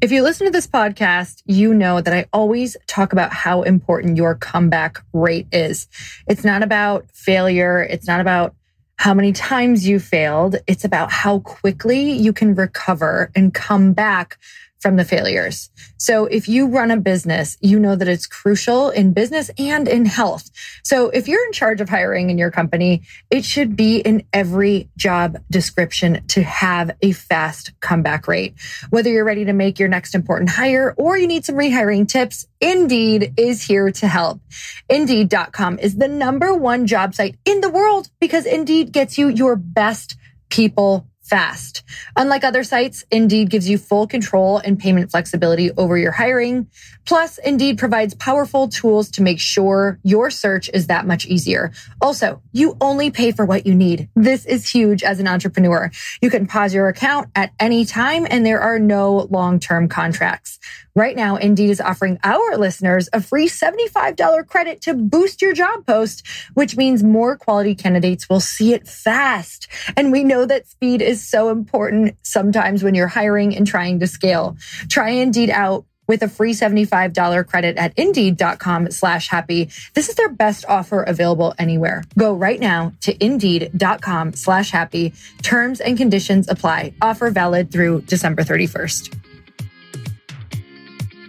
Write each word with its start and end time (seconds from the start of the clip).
If 0.00 0.12
you 0.12 0.22
listen 0.22 0.46
to 0.46 0.52
this 0.52 0.68
podcast, 0.68 1.42
you 1.44 1.74
know 1.74 2.00
that 2.00 2.14
I 2.14 2.26
always 2.32 2.76
talk 2.86 3.12
about 3.12 3.32
how 3.32 3.62
important 3.62 4.16
your 4.16 4.36
comeback 4.36 5.02
rate 5.12 5.48
is. 5.50 5.88
It's 6.28 6.44
not 6.44 6.62
about 6.62 7.10
failure. 7.12 7.82
It's 7.82 8.06
not 8.06 8.20
about 8.20 8.54
how 8.94 9.12
many 9.12 9.32
times 9.32 9.88
you 9.88 9.98
failed. 9.98 10.54
It's 10.68 10.84
about 10.84 11.10
how 11.10 11.40
quickly 11.40 12.12
you 12.12 12.32
can 12.32 12.54
recover 12.54 13.32
and 13.34 13.52
come 13.52 13.92
back 13.92 14.38
from 14.80 14.96
the 14.96 15.04
failures. 15.04 15.70
So 15.96 16.26
if 16.26 16.48
you 16.48 16.66
run 16.68 16.90
a 16.90 16.96
business, 16.96 17.56
you 17.60 17.80
know 17.80 17.96
that 17.96 18.08
it's 18.08 18.26
crucial 18.26 18.90
in 18.90 19.12
business 19.12 19.50
and 19.58 19.88
in 19.88 20.06
health. 20.06 20.50
So 20.84 21.08
if 21.10 21.26
you're 21.26 21.44
in 21.46 21.52
charge 21.52 21.80
of 21.80 21.88
hiring 21.88 22.30
in 22.30 22.38
your 22.38 22.50
company, 22.50 23.02
it 23.30 23.44
should 23.44 23.76
be 23.76 23.98
in 23.98 24.24
every 24.32 24.88
job 24.96 25.38
description 25.50 26.24
to 26.28 26.42
have 26.42 26.92
a 27.02 27.12
fast 27.12 27.72
comeback 27.80 28.28
rate. 28.28 28.54
Whether 28.90 29.10
you're 29.10 29.24
ready 29.24 29.44
to 29.46 29.52
make 29.52 29.78
your 29.78 29.88
next 29.88 30.14
important 30.14 30.50
hire 30.50 30.94
or 30.96 31.18
you 31.18 31.26
need 31.26 31.44
some 31.44 31.56
rehiring 31.56 32.06
tips, 32.06 32.46
Indeed 32.60 33.34
is 33.36 33.62
here 33.62 33.90
to 33.90 34.06
help. 34.06 34.40
Indeed.com 34.88 35.78
is 35.80 35.96
the 35.96 36.08
number 36.08 36.54
one 36.54 36.86
job 36.86 37.14
site 37.14 37.36
in 37.44 37.60
the 37.60 37.70
world 37.70 38.10
because 38.20 38.46
Indeed 38.46 38.92
gets 38.92 39.18
you 39.18 39.28
your 39.28 39.56
best 39.56 40.16
people 40.48 41.06
fast. 41.28 41.82
Unlike 42.16 42.44
other 42.44 42.64
sites, 42.64 43.04
Indeed 43.10 43.50
gives 43.50 43.68
you 43.68 43.78
full 43.78 44.06
control 44.06 44.58
and 44.58 44.78
payment 44.78 45.10
flexibility 45.10 45.70
over 45.72 45.98
your 45.98 46.12
hiring. 46.12 46.68
Plus, 47.04 47.38
Indeed 47.38 47.78
provides 47.78 48.14
powerful 48.14 48.68
tools 48.68 49.10
to 49.12 49.22
make 49.22 49.40
sure 49.40 49.98
your 50.02 50.30
search 50.30 50.70
is 50.72 50.86
that 50.86 51.06
much 51.06 51.26
easier. 51.26 51.72
Also, 52.00 52.42
you 52.52 52.76
only 52.80 53.10
pay 53.10 53.32
for 53.32 53.44
what 53.44 53.66
you 53.66 53.74
need. 53.74 54.08
This 54.14 54.44
is 54.46 54.68
huge 54.68 55.02
as 55.02 55.20
an 55.20 55.28
entrepreneur. 55.28 55.90
You 56.20 56.30
can 56.30 56.46
pause 56.46 56.74
your 56.74 56.88
account 56.88 57.30
at 57.34 57.52
any 57.60 57.84
time 57.84 58.26
and 58.28 58.44
there 58.44 58.60
are 58.60 58.78
no 58.78 59.28
long-term 59.30 59.88
contracts. 59.88 60.58
Right 60.98 61.14
now, 61.14 61.36
Indeed 61.36 61.70
is 61.70 61.80
offering 61.80 62.18
our 62.24 62.56
listeners 62.56 63.08
a 63.12 63.22
free 63.22 63.46
$75 63.46 64.48
credit 64.48 64.80
to 64.82 64.94
boost 64.94 65.40
your 65.40 65.52
job 65.52 65.86
post, 65.86 66.26
which 66.54 66.76
means 66.76 67.04
more 67.04 67.36
quality 67.36 67.76
candidates 67.76 68.28
will 68.28 68.40
see 68.40 68.74
it 68.74 68.88
fast. 68.88 69.68
And 69.96 70.10
we 70.10 70.24
know 70.24 70.44
that 70.44 70.66
speed 70.66 71.00
is 71.00 71.17
so 71.20 71.50
important 71.50 72.16
sometimes 72.22 72.82
when 72.82 72.94
you're 72.94 73.08
hiring 73.08 73.56
and 73.56 73.66
trying 73.66 74.00
to 74.00 74.06
scale. 74.06 74.56
Try 74.88 75.10
Indeed 75.10 75.50
out 75.50 75.84
with 76.08 76.22
a 76.22 76.28
free 76.28 76.54
$75 76.54 77.46
credit 77.46 77.76
at 77.76 77.92
indeed.com 77.96 78.90
slash 78.90 79.28
happy. 79.28 79.68
This 79.94 80.08
is 80.08 80.14
their 80.16 80.30
best 80.30 80.64
offer 80.66 81.02
available 81.02 81.54
anywhere. 81.58 82.02
Go 82.16 82.34
right 82.34 82.58
now 82.58 82.92
to 83.02 83.24
indeed.com 83.24 84.32
slash 84.32 84.70
happy. 84.70 85.12
Terms 85.42 85.80
and 85.80 85.96
conditions 85.96 86.48
apply. 86.48 86.94
Offer 87.02 87.30
valid 87.30 87.70
through 87.70 88.02
December 88.02 88.42
31st. 88.42 89.27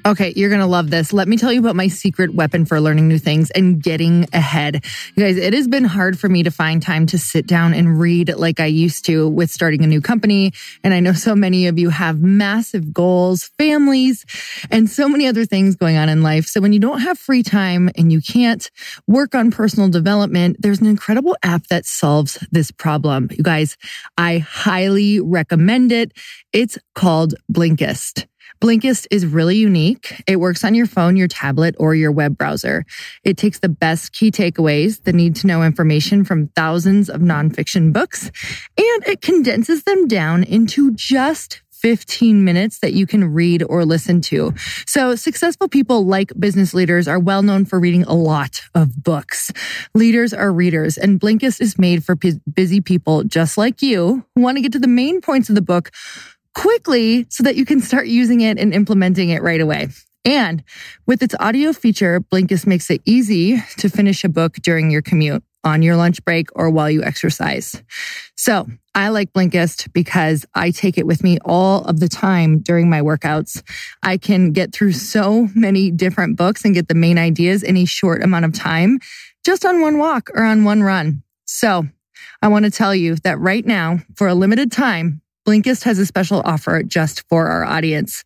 Okay, 0.09 0.33
you're 0.35 0.49
going 0.49 0.59
to 0.59 0.65
love 0.65 0.89
this. 0.89 1.13
Let 1.13 1.27
me 1.27 1.37
tell 1.37 1.53
you 1.53 1.59
about 1.59 1.75
my 1.75 1.87
secret 1.87 2.33
weapon 2.33 2.65
for 2.65 2.81
learning 2.81 3.07
new 3.07 3.19
things 3.19 3.51
and 3.51 3.79
getting 3.79 4.25
ahead. 4.33 4.83
You 5.15 5.23
guys, 5.23 5.37
it 5.37 5.53
has 5.53 5.67
been 5.67 5.83
hard 5.83 6.17
for 6.19 6.27
me 6.27 6.41
to 6.41 6.49
find 6.49 6.81
time 6.81 7.05
to 7.07 7.19
sit 7.19 7.45
down 7.45 7.75
and 7.75 7.99
read 7.99 8.35
like 8.35 8.59
I 8.59 8.65
used 8.65 9.05
to 9.05 9.29
with 9.29 9.51
starting 9.51 9.83
a 9.83 9.87
new 9.87 10.01
company. 10.01 10.51
And 10.83 10.95
I 10.95 10.99
know 10.99 11.13
so 11.13 11.35
many 11.35 11.67
of 11.67 11.77
you 11.77 11.91
have 11.91 12.21
massive 12.21 12.91
goals, 12.91 13.51
families, 13.59 14.25
and 14.71 14.89
so 14.89 15.07
many 15.07 15.27
other 15.27 15.45
things 15.45 15.75
going 15.75 15.95
on 15.95 16.09
in 16.09 16.23
life. 16.23 16.47
So 16.47 16.59
when 16.59 16.73
you 16.73 16.79
don't 16.79 17.01
have 17.01 17.19
free 17.19 17.43
time 17.43 17.91
and 17.95 18.11
you 18.11 18.19
can't 18.19 18.67
work 19.05 19.35
on 19.35 19.51
personal 19.51 19.89
development, 19.89 20.57
there's 20.59 20.81
an 20.81 20.87
incredible 20.87 21.37
app 21.43 21.67
that 21.67 21.85
solves 21.85 22.43
this 22.51 22.71
problem. 22.71 23.29
You 23.29 23.43
guys, 23.43 23.77
I 24.17 24.39
highly 24.39 25.19
recommend 25.19 25.91
it. 25.91 26.13
It's 26.51 26.79
called 26.95 27.35
Blinkist. 27.53 28.25
Blinkist 28.61 29.07
is 29.09 29.25
really 29.25 29.55
unique. 29.55 30.21
It 30.27 30.41
works 30.41 30.65
on 30.65 30.75
your 30.75 30.85
phone, 30.85 31.15
your 31.15 31.29
tablet, 31.29 31.75
or 31.79 31.95
your 31.95 32.11
web 32.11 32.37
browser. 32.37 32.85
It 33.23 33.37
takes 33.37 33.59
the 33.59 33.69
best 33.69 34.11
key 34.11 34.31
takeaways, 34.31 35.01
the 35.03 35.13
need 35.13 35.37
to 35.37 35.47
know 35.47 35.63
information 35.63 36.25
from 36.25 36.49
thousands 36.49 37.09
of 37.09 37.21
nonfiction 37.21 37.93
books, 37.93 38.25
and 38.77 39.07
it 39.07 39.21
condenses 39.21 39.83
them 39.83 40.07
down 40.07 40.43
into 40.43 40.91
just 40.93 41.61
15 41.71 42.43
minutes 42.43 42.79
that 42.79 42.91
you 42.91 43.07
can 43.07 43.33
read 43.33 43.63
or 43.63 43.85
listen 43.85 44.19
to. 44.19 44.53
So 44.85 45.15
successful 45.15 45.69
people 45.69 46.05
like 46.05 46.33
business 46.37 46.73
leaders 46.73 47.07
are 47.07 47.19
well 47.19 47.41
known 47.41 47.63
for 47.63 47.79
reading 47.79 48.03
a 48.03 48.13
lot 48.13 48.61
of 48.75 49.01
books. 49.01 49.51
Leaders 49.95 50.33
are 50.33 50.51
readers 50.51 50.97
and 50.97 51.21
Blinkist 51.21 51.61
is 51.61 51.79
made 51.79 52.03
for 52.03 52.17
busy 52.53 52.81
people 52.81 53.23
just 53.23 53.57
like 53.57 53.81
you 53.81 54.25
who 54.35 54.41
want 54.41 54.57
to 54.57 54.61
get 54.61 54.73
to 54.73 54.79
the 54.79 54.89
main 54.89 55.21
points 55.21 55.47
of 55.47 55.55
the 55.55 55.61
book 55.61 55.91
quickly 56.55 57.25
so 57.29 57.43
that 57.43 57.55
you 57.55 57.65
can 57.65 57.81
start 57.81 58.07
using 58.07 58.41
it 58.41 58.57
and 58.57 58.73
implementing 58.73 59.29
it 59.29 59.41
right 59.41 59.61
away. 59.61 59.89
And 60.25 60.63
with 61.05 61.23
its 61.23 61.35
audio 61.39 61.73
feature, 61.73 62.19
Blinkist 62.19 62.67
makes 62.67 62.89
it 62.89 63.01
easy 63.05 63.61
to 63.77 63.89
finish 63.89 64.23
a 64.23 64.29
book 64.29 64.55
during 64.55 64.91
your 64.91 65.01
commute, 65.01 65.43
on 65.63 65.81
your 65.81 65.95
lunch 65.95 66.23
break, 66.25 66.47
or 66.55 66.69
while 66.69 66.89
you 66.89 67.03
exercise. 67.03 67.81
So 68.35 68.67
I 68.93 69.09
like 69.09 69.31
Blinkist 69.31 69.93
because 69.93 70.45
I 70.55 70.71
take 70.71 70.97
it 70.97 71.07
with 71.07 71.23
me 71.23 71.37
all 71.45 71.83
of 71.85 72.01
the 72.01 72.09
time 72.09 72.59
during 72.59 72.89
my 72.89 73.01
workouts. 73.01 73.63
I 74.03 74.17
can 74.17 74.51
get 74.51 74.73
through 74.73 74.93
so 74.93 75.47
many 75.55 75.89
different 75.89 76.37
books 76.37 76.65
and 76.65 76.73
get 76.73 76.89
the 76.89 76.95
main 76.95 77.17
ideas 77.17 77.63
in 77.63 77.77
a 77.77 77.85
short 77.85 78.21
amount 78.21 78.45
of 78.45 78.53
time 78.53 78.99
just 79.45 79.65
on 79.65 79.79
one 79.79 79.97
walk 79.97 80.29
or 80.33 80.43
on 80.43 80.65
one 80.65 80.83
run. 80.83 81.23
So 81.45 81.87
I 82.41 82.49
want 82.49 82.65
to 82.65 82.71
tell 82.71 82.93
you 82.93 83.15
that 83.23 83.39
right 83.39 83.65
now, 83.65 83.99
for 84.15 84.27
a 84.27 84.35
limited 84.35 84.71
time, 84.71 85.21
Blinkist 85.49 85.83
has 85.83 85.97
a 85.97 86.05
special 86.05 86.43
offer 86.45 86.83
just 86.83 87.27
for 87.27 87.47
our 87.47 87.65
audience. 87.65 88.23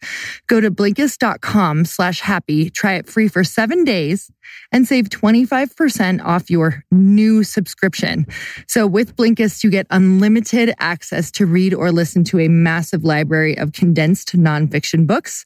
Go 0.48 0.60
to 0.60 0.70
Blinkist.com 0.70 1.86
slash 1.86 2.20
happy, 2.20 2.70
try 2.70 2.96
it 2.96 3.08
free 3.08 3.30
for 3.30 3.46
seven 3.46 3.86
days 3.86 4.30
and 4.74 4.86
save 4.86 5.08
25% 5.08 6.22
off 6.22 6.50
your 6.50 6.84
new 6.92 7.46
subscription. 7.46 8.26
So 8.68 8.86
with 8.86 9.16
Blinkist, 9.16 9.64
you 9.64 9.70
get 9.70 9.88
unlimited 9.90 10.74
access 10.80 11.32
to 11.32 11.46
read 11.46 11.74
or 11.74 11.94
listen 11.94 12.26
to 12.26 12.42
a 12.42 12.50
massive 12.50 13.06
library 13.06 13.58
of 13.58 13.72
condensed 13.72 14.36
nonfiction 14.36 15.08
books, 15.08 15.46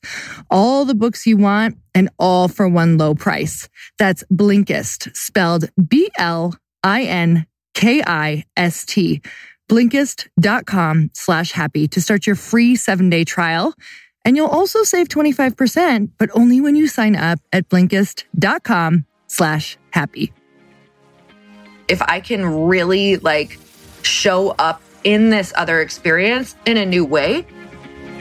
all 0.50 0.84
the 0.84 0.96
books 0.96 1.28
you 1.28 1.38
want 1.38 1.78
and 1.94 2.10
all 2.18 2.48
for 2.48 2.68
one 2.68 2.98
low 2.98 3.14
price. 3.14 3.70
That's 4.00 4.24
Blinkist 4.34 5.16
spelled 5.16 5.70
B 5.88 6.10
L 6.18 6.56
I 6.82 7.04
N 7.04 7.46
K 7.76 8.02
I 8.02 8.46
S 8.56 8.84
T 8.84 9.22
Blinkist.com 9.70 11.12
slash 11.14 11.52
happy 11.52 11.88
to 11.90 12.02
start 12.02 12.26
your 12.26 12.36
free 12.36 12.76
seven 12.76 13.10
day 13.10 13.24
trial. 13.24 13.74
And 14.26 14.36
you'll 14.36 14.48
also 14.48 14.84
save 14.84 15.08
25%, 15.08 16.10
but 16.18 16.30
only 16.34 16.60
when 16.60 16.76
you 16.76 16.88
sign 16.88 17.16
up 17.16 17.40
at 17.54 17.70
Blinkist.com 17.70 19.06
slash 19.28 19.78
happy. 19.92 20.34
If 21.88 22.02
I 22.02 22.20
can 22.20 22.46
really 22.46 23.16
like 23.18 23.58
show 24.02 24.50
up 24.60 24.82
in 25.04 25.30
this 25.30 25.54
other 25.56 25.80
experience 25.80 26.56
in 26.66 26.76
a 26.76 26.86
new 26.86 27.06
way, 27.06 27.46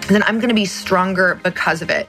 then 0.09 0.23
I'm 0.23 0.39
going 0.39 0.51
to 0.51 0.55
be 0.55 0.67
stronger 0.67 1.41
because 1.43 1.83
of 1.83 1.91
it. 1.91 2.09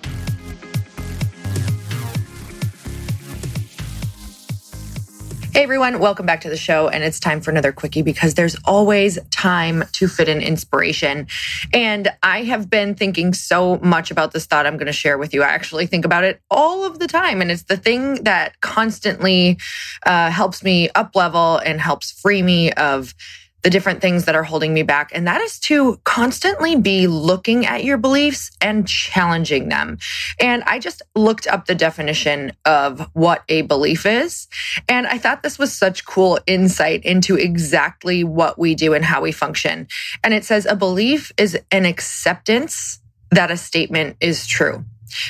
Hey 5.53 5.63
everyone, 5.63 5.99
welcome 5.99 6.25
back 6.25 6.39
to 6.41 6.49
the 6.49 6.55
show. 6.55 6.87
And 6.87 7.03
it's 7.03 7.19
time 7.19 7.41
for 7.41 7.51
another 7.51 7.73
quickie 7.73 8.03
because 8.03 8.35
there's 8.35 8.55
always 8.63 9.19
time 9.31 9.83
to 9.91 10.07
fit 10.07 10.29
in 10.29 10.39
inspiration. 10.39 11.27
And 11.73 12.07
I 12.23 12.43
have 12.43 12.69
been 12.69 12.95
thinking 12.95 13.33
so 13.33 13.77
much 13.79 14.11
about 14.11 14.31
this 14.31 14.45
thought 14.45 14.65
I'm 14.65 14.77
going 14.77 14.85
to 14.85 14.93
share 14.93 15.17
with 15.17 15.33
you. 15.33 15.43
I 15.43 15.47
actually 15.47 15.87
think 15.87 16.05
about 16.05 16.23
it 16.23 16.39
all 16.49 16.85
of 16.85 16.99
the 16.99 17.07
time. 17.07 17.41
And 17.41 17.51
it's 17.51 17.63
the 17.63 17.75
thing 17.75 18.23
that 18.23 18.61
constantly 18.61 19.57
uh, 20.05 20.31
helps 20.31 20.63
me 20.63 20.87
up 20.95 21.17
level 21.17 21.57
and 21.57 21.81
helps 21.81 22.11
free 22.11 22.41
me 22.41 22.71
of 22.71 23.13
the 23.63 23.69
different 23.69 24.01
things 24.01 24.25
that 24.25 24.35
are 24.35 24.43
holding 24.43 24.73
me 24.73 24.83
back. 24.83 25.11
And 25.13 25.27
that 25.27 25.41
is 25.41 25.59
to 25.61 25.99
constantly 26.03 26.75
be 26.75 27.07
looking 27.07 27.65
at 27.65 27.83
your 27.83 27.97
beliefs 27.97 28.51
and 28.59 28.87
challenging 28.87 29.69
them. 29.69 29.97
And 30.39 30.63
I 30.63 30.79
just 30.79 31.01
looked 31.15 31.47
up 31.47 31.65
the 31.65 31.75
definition 31.75 32.53
of 32.65 33.09
what 33.13 33.43
a 33.49 33.61
belief 33.63 34.05
is. 34.05 34.47
And 34.87 35.07
I 35.07 35.17
thought 35.17 35.43
this 35.43 35.59
was 35.59 35.73
such 35.73 36.05
cool 36.05 36.39
insight 36.47 37.05
into 37.05 37.35
exactly 37.35 38.23
what 38.23 38.57
we 38.57 38.75
do 38.75 38.93
and 38.93 39.05
how 39.05 39.21
we 39.21 39.31
function. 39.31 39.87
And 40.23 40.33
it 40.33 40.45
says 40.45 40.65
a 40.65 40.75
belief 40.75 41.31
is 41.37 41.59
an 41.71 41.85
acceptance 41.85 42.99
that 43.31 43.51
a 43.51 43.57
statement 43.57 44.17
is 44.19 44.45
true. 44.45 44.83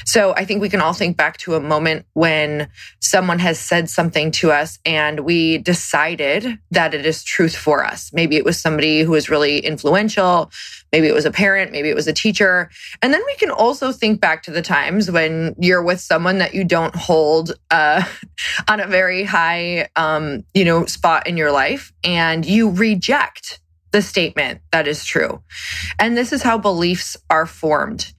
So 0.05 0.33
I 0.35 0.45
think 0.45 0.61
we 0.61 0.69
can 0.69 0.81
all 0.81 0.93
think 0.93 1.17
back 1.17 1.37
to 1.37 1.55
a 1.55 1.59
moment 1.59 2.05
when 2.13 2.69
someone 2.99 3.39
has 3.39 3.59
said 3.59 3.89
something 3.89 4.31
to 4.31 4.51
us 4.51 4.79
and 4.85 5.21
we 5.21 5.59
decided 5.59 6.59
that 6.71 6.93
it 6.93 7.05
is 7.05 7.23
truth 7.23 7.55
for 7.55 7.83
us. 7.83 8.11
Maybe 8.13 8.37
it 8.37 8.45
was 8.45 8.59
somebody 8.59 9.01
who 9.01 9.11
was 9.11 9.29
really 9.29 9.59
influential. 9.59 10.51
Maybe 10.91 11.07
it 11.07 11.13
was 11.13 11.25
a 11.25 11.31
parent. 11.31 11.71
Maybe 11.71 11.89
it 11.89 11.95
was 11.95 12.07
a 12.07 12.13
teacher. 12.13 12.69
And 13.01 13.13
then 13.13 13.21
we 13.25 13.35
can 13.35 13.51
also 13.51 13.91
think 13.91 14.19
back 14.19 14.43
to 14.43 14.51
the 14.51 14.61
times 14.61 15.09
when 15.09 15.55
you're 15.57 15.83
with 15.83 15.99
someone 15.99 16.37
that 16.39 16.53
you 16.53 16.63
don't 16.63 16.95
hold 16.95 17.53
uh, 17.69 18.03
on 18.67 18.79
a 18.79 18.87
very 18.87 19.23
high, 19.23 19.89
um, 19.95 20.43
you 20.53 20.65
know, 20.65 20.85
spot 20.85 21.27
in 21.27 21.37
your 21.37 21.51
life 21.51 21.91
and 22.03 22.45
you 22.45 22.69
reject 22.69 23.59
the 23.91 24.01
statement 24.01 24.61
that 24.71 24.87
is 24.87 25.03
true. 25.03 25.41
And 25.99 26.17
this 26.17 26.31
is 26.33 26.41
how 26.41 26.57
beliefs 26.57 27.17
are 27.29 27.45
formed. 27.45 28.13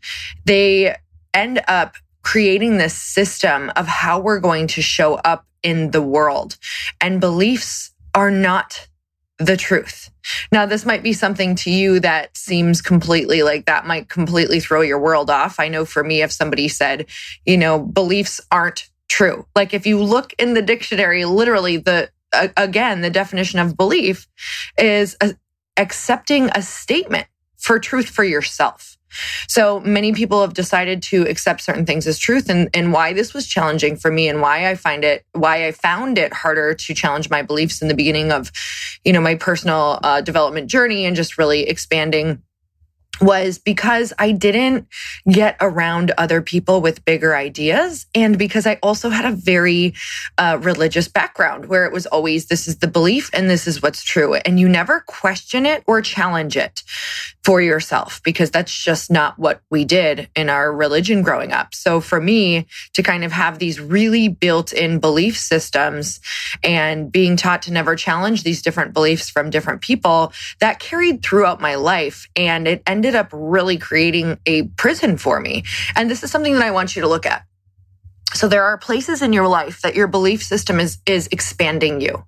They 0.45 0.97
end 1.34 1.62
up 1.68 1.96
creating 2.22 2.78
this 2.78 2.94
system 2.94 3.70
of 3.76 3.86
how 3.86 4.20
we're 4.20 4.40
going 4.40 4.66
to 4.68 4.82
show 4.82 5.14
up 5.16 5.46
in 5.62 5.90
the 5.90 6.02
world. 6.02 6.56
And 7.00 7.20
beliefs 7.20 7.92
are 8.14 8.30
not 8.30 8.88
the 9.38 9.56
truth. 9.56 10.10
Now, 10.52 10.66
this 10.66 10.86
might 10.86 11.02
be 11.02 11.12
something 11.12 11.56
to 11.56 11.70
you 11.70 11.98
that 12.00 12.36
seems 12.36 12.80
completely 12.80 13.42
like 13.42 13.66
that 13.66 13.86
might 13.86 14.08
completely 14.08 14.60
throw 14.60 14.82
your 14.82 15.00
world 15.00 15.30
off. 15.30 15.58
I 15.58 15.68
know 15.68 15.84
for 15.84 16.04
me, 16.04 16.22
if 16.22 16.30
somebody 16.30 16.68
said, 16.68 17.06
you 17.44 17.56
know, 17.56 17.78
beliefs 17.80 18.40
aren't 18.50 18.88
true, 19.08 19.46
like 19.56 19.74
if 19.74 19.86
you 19.86 20.00
look 20.02 20.32
in 20.38 20.54
the 20.54 20.62
dictionary, 20.62 21.24
literally 21.24 21.76
the, 21.76 22.10
uh, 22.32 22.48
again, 22.56 23.00
the 23.00 23.10
definition 23.10 23.58
of 23.58 23.76
belief 23.76 24.28
is 24.78 25.16
accepting 25.76 26.50
a 26.54 26.62
statement 26.62 27.26
for 27.58 27.78
truth 27.78 28.08
for 28.08 28.24
yourself. 28.24 28.96
So 29.49 29.81
many 29.81 30.12
people 30.12 30.40
have 30.40 30.54
decided 30.54 31.02
to 31.04 31.23
accept 31.28 31.62
certain 31.62 31.87
things 31.87 32.07
as 32.07 32.19
truth 32.19 32.49
and, 32.49 32.69
and 32.75 32.92
why 32.92 33.12
this 33.12 33.35
was 33.35 33.47
challenging 33.47 33.97
for 33.97 34.11
me 34.11 34.28
and 34.28 34.40
why 34.40 34.71
I 34.71 34.75
find 34.75 35.04
it, 35.04 35.25
why 35.33 35.66
I 35.66 35.73
found 35.73 36.19
it 36.19 36.33
harder 36.33 36.75
to 36.75 36.95
challenge 36.95 37.31
my 37.31 37.42
beliefs 37.42 37.83
in 37.83 37.88
the 37.88 37.95
beginning 37.95 38.33
of, 38.33 38.50
you 39.04 39.12
know, 39.12 39.21
my 39.21 39.35
personal 39.35 39.99
uh, 40.02 40.21
development 40.21 40.69
journey 40.69 41.04
and 41.04 41.16
just 41.16 41.38
really 41.38 41.62
expanding 41.62 42.42
was 43.21 43.59
because 43.59 44.12
I 44.19 44.33
didn't 44.33 44.88
get 45.31 45.57
around 45.61 46.12
other 46.19 46.40
people 46.40 46.81
with 46.81 47.04
bigger 47.04 47.37
ideas. 47.37 48.07
And 48.14 48.38
because 48.38 48.66
I 48.66 48.78
also 48.83 49.11
had 49.11 49.25
a 49.25 49.37
very 49.37 49.95
uh, 50.38 50.59
religious 50.61 51.09
background 51.09 51.66
where 51.66 51.85
it 51.85 51.92
was 51.92 52.07
always, 52.07 52.47
this 52.47 52.66
is 52.66 52.78
the 52.78 52.88
belief 52.88 53.31
and 53.33 53.49
this 53.49 53.66
is 53.66 53.83
what's 53.83 54.02
true. 54.02 54.35
And 54.35 54.59
you 54.59 54.69
never 54.69 55.00
question 55.07 55.66
it 55.66 55.85
or 55.87 56.00
challenge 56.00 56.57
it 56.57 56.83
for 57.45 57.61
yourself 57.61 58.21
because 58.25 58.50
that's 58.50 58.76
just 58.76 59.11
not 59.11 59.38
what 59.38 59.61
we 59.71 59.85
did 59.85 60.28
in 60.35 60.49
our 60.49 60.73
religion 60.75 61.23
growing 61.23 61.52
up. 61.52 61.75
So 61.75 62.00
for 62.00 62.21
me 62.21 62.66
to 62.95 63.02
kind 63.02 63.25
of 63.25 63.33
have 63.33 63.59
these 63.59 63.81
really 63.81 64.28
built 64.28 64.73
in 64.73 65.00
belief 65.00 65.37
systems 65.37 66.21
and 66.62 67.11
being 67.11 67.37
taught 67.37 67.62
to 67.62 67.73
never 67.73 67.95
challenge 67.97 68.42
these 68.42 68.62
different 68.62 68.95
beliefs 68.95 69.28
from 69.28 69.50
different 69.50 69.81
people, 69.83 70.33
that 70.61 70.78
carried 70.78 71.23
throughout 71.23 71.61
my 71.61 71.75
life. 71.75 72.28
And 72.37 72.66
it 72.66 72.83
ended 72.87 73.12
ended 73.12 73.26
up 73.26 73.31
really 73.33 73.76
creating 73.76 74.38
a 74.47 74.64
prison 74.76 75.19
for 75.19 75.40
me. 75.40 75.64
And 75.95 76.11
this 76.11 76.23
is 76.23 76.31
something 76.31 76.54
that 76.54 76.62
I 76.62 76.71
want 76.71 76.97
you 76.97 77.02
to 77.02 77.09
look 77.09 77.26
at. 77.26 77.45
So 78.34 78.48
there 78.48 78.64
are 78.64 78.78
places 78.78 79.22
in 79.22 79.32
your 79.32 79.48
life 79.48 79.82
that 79.82 79.94
your 79.94 80.08
belief 80.08 80.42
system 80.42 80.80
is, 80.80 80.98
is 81.06 81.28
expanding 81.32 82.00
you. 82.00 82.24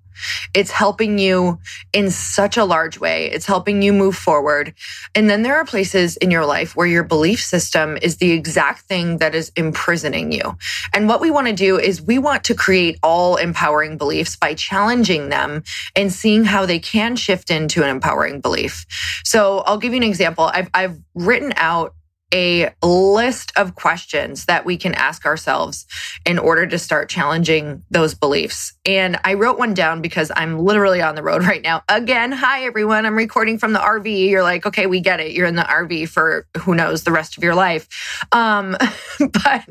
It's 0.53 0.71
helping 0.71 1.17
you 1.17 1.59
in 1.93 2.09
such 2.09 2.57
a 2.57 2.63
large 2.65 2.99
way. 2.99 3.29
It's 3.31 3.45
helping 3.45 3.81
you 3.81 3.91
move 3.93 4.15
forward. 4.15 4.73
And 5.13 5.29
then 5.29 5.41
there 5.43 5.55
are 5.55 5.65
places 5.65 6.17
in 6.17 6.31
your 6.31 6.45
life 6.45 6.75
where 6.75 6.87
your 6.87 7.03
belief 7.03 7.43
system 7.43 7.97
is 8.01 8.17
the 8.17 8.31
exact 8.31 8.81
thing 8.81 9.17
that 9.17 9.35
is 9.35 9.51
imprisoning 9.55 10.31
you. 10.31 10.57
And 10.93 11.07
what 11.07 11.21
we 11.21 11.31
want 11.31 11.47
to 11.47 11.53
do 11.53 11.77
is 11.77 12.01
we 12.01 12.17
want 12.17 12.43
to 12.45 12.55
create 12.55 12.97
all 13.03 13.35
empowering 13.35 13.97
beliefs 13.97 14.35
by 14.35 14.53
challenging 14.53 15.29
them 15.29 15.63
and 15.95 16.11
seeing 16.11 16.45
how 16.45 16.65
they 16.65 16.79
can 16.79 17.15
shift 17.15 17.49
into 17.49 17.83
an 17.83 17.89
empowering 17.89 18.39
belief. 18.39 18.85
So 19.23 19.59
I'll 19.59 19.77
give 19.77 19.93
you 19.93 19.97
an 19.97 20.03
example. 20.03 20.45
I've, 20.45 20.69
I've 20.73 20.97
written 21.13 21.53
out 21.57 21.93
a 22.35 22.69
list 22.85 23.53
of 23.55 23.75
questions 23.75 24.45
that 24.45 24.65
we 24.65 24.75
can 24.75 24.93
ask 24.93 25.25
ourselves 25.25 25.85
in 26.25 26.37
order 26.37 26.67
to 26.67 26.77
start 26.77 27.07
challenging 27.07 27.81
those 27.89 28.13
beliefs. 28.13 28.73
And 28.85 29.17
I 29.23 29.35
wrote 29.35 29.57
one 29.57 29.73
down 29.73 30.01
because 30.01 30.33
I'm 30.35 30.59
literally 30.59 31.01
on 31.01 31.15
the 31.15 31.23
road 31.23 31.43
right 31.47 31.61
now. 31.61 31.83
Again, 31.87 32.33
hi 32.33 32.65
everyone. 32.65 33.05
I'm 33.05 33.15
recording 33.15 33.57
from 33.57 33.71
the 33.71 33.79
RV. 33.79 34.29
You're 34.29 34.43
like, 34.43 34.65
okay, 34.65 34.85
we 34.85 34.99
get 34.99 35.21
it. 35.21 35.31
You're 35.31 35.47
in 35.47 35.55
the 35.55 35.63
RV 35.63 36.09
for 36.09 36.45
who 36.57 36.75
knows 36.75 37.05
the 37.05 37.11
rest 37.13 37.37
of 37.37 37.43
your 37.43 37.55
life. 37.55 37.87
Um, 38.33 38.71
but 39.19 39.63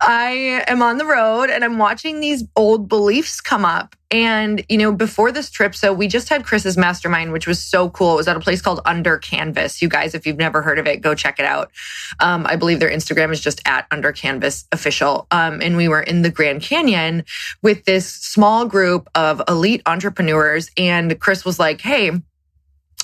I 0.00 0.64
am 0.66 0.82
on 0.82 0.98
the 0.98 1.06
road 1.06 1.48
and 1.48 1.64
I'm 1.64 1.78
watching 1.78 2.18
these 2.18 2.42
old 2.56 2.88
beliefs 2.88 3.40
come 3.40 3.64
up 3.64 3.94
and, 4.14 4.64
you 4.68 4.78
know, 4.78 4.92
before 4.92 5.32
this 5.32 5.50
trip, 5.50 5.74
so 5.74 5.92
we 5.92 6.06
just 6.06 6.28
had 6.28 6.44
Chris's 6.44 6.76
mastermind, 6.76 7.32
which 7.32 7.48
was 7.48 7.58
so 7.58 7.90
cool. 7.90 8.12
It 8.12 8.18
was 8.18 8.28
at 8.28 8.36
a 8.36 8.40
place 8.40 8.62
called 8.62 8.80
Under 8.84 9.18
Canvas. 9.18 9.82
You 9.82 9.88
guys, 9.88 10.14
if 10.14 10.24
you've 10.24 10.36
never 10.36 10.62
heard 10.62 10.78
of 10.78 10.86
it, 10.86 11.00
go 11.00 11.16
check 11.16 11.40
it 11.40 11.44
out. 11.44 11.72
Um, 12.20 12.46
I 12.46 12.54
believe 12.54 12.78
their 12.78 12.92
Instagram 12.92 13.32
is 13.32 13.40
just 13.40 13.60
at 13.66 13.88
Under 13.90 14.12
Canvas 14.12 14.68
official. 14.70 15.26
Um, 15.32 15.60
and 15.60 15.76
we 15.76 15.88
were 15.88 16.00
in 16.00 16.22
the 16.22 16.30
Grand 16.30 16.62
Canyon 16.62 17.24
with 17.60 17.86
this 17.86 18.08
small 18.08 18.66
group 18.66 19.10
of 19.16 19.42
elite 19.48 19.82
entrepreneurs. 19.84 20.70
And 20.76 21.18
Chris 21.18 21.44
was 21.44 21.58
like, 21.58 21.80
Hey, 21.80 22.12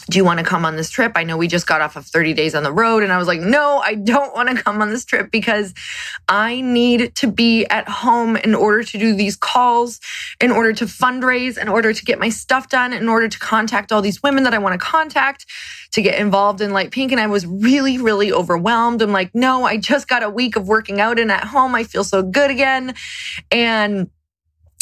do 0.07 0.19
you 0.19 0.25
want 0.25 0.39
to 0.39 0.45
come 0.45 0.65
on 0.65 0.77
this 0.77 0.91
trip? 0.91 1.13
I 1.15 1.25
know 1.25 1.37
we 1.37 1.49
just 1.49 1.67
got 1.67 1.81
off 1.81 1.97
of 1.97 2.07
30 2.07 2.35
days 2.35 2.55
on 2.55 2.63
the 2.63 2.73
road. 2.73 3.03
And 3.03 3.13
I 3.13 3.19
was 3.19 3.29
like, 3.29 3.41
no, 3.41 3.79
I 3.79 3.95
don't 3.95 4.35
want 4.35 4.49
to 4.49 4.63
come 4.63 4.81
on 4.83 4.91
this 4.91 5.05
trip 5.05 5.31
because 5.31 5.75
I 6.29 6.61
need 6.61 7.15
to 7.17 7.31
be 7.31 7.67
at 7.67 7.89
home 7.89 8.37
in 8.37 8.55
order 8.55 8.83
to 8.83 8.99
do 8.99 9.15
these 9.15 9.37
calls, 9.37 10.01
in 10.41 10.51
order 10.51 10.73
to 10.75 10.85
fundraise, 10.85 11.59
in 11.59 11.69
order 11.69 11.93
to 11.93 12.05
get 12.05 12.19
my 12.19 12.29
stuff 12.29 12.69
done, 12.69 12.93
in 12.93 13.09
order 13.09 13.29
to 13.29 13.39
contact 13.39 13.93
all 13.93 14.03
these 14.03 14.23
women 14.23 14.45
that 14.45 14.55
I 14.55 14.59
want 14.59 14.81
to 14.81 14.85
contact 14.85 15.47
to 15.93 16.03
get 16.03 16.19
involved 16.19 16.61
in 16.61 16.73
Light 16.73 16.91
Pink. 16.91 17.13
And 17.13 17.21
I 17.21 17.27
was 17.27 17.47
really, 17.47 17.99
really 17.99 18.33
overwhelmed. 18.33 19.03
I'm 19.03 19.13
like, 19.13 19.35
no, 19.35 19.65
I 19.65 19.77
just 19.77 20.09
got 20.09 20.23
a 20.23 20.31
week 20.31 20.57
of 20.57 20.69
working 20.69 21.01
out 21.01 21.19
and 21.19 21.31
at 21.31 21.45
home. 21.45 21.75
I 21.75 21.85
feel 21.85 22.05
so 22.05 22.23
good 22.23 22.51
again. 22.51 22.95
And 23.51 24.11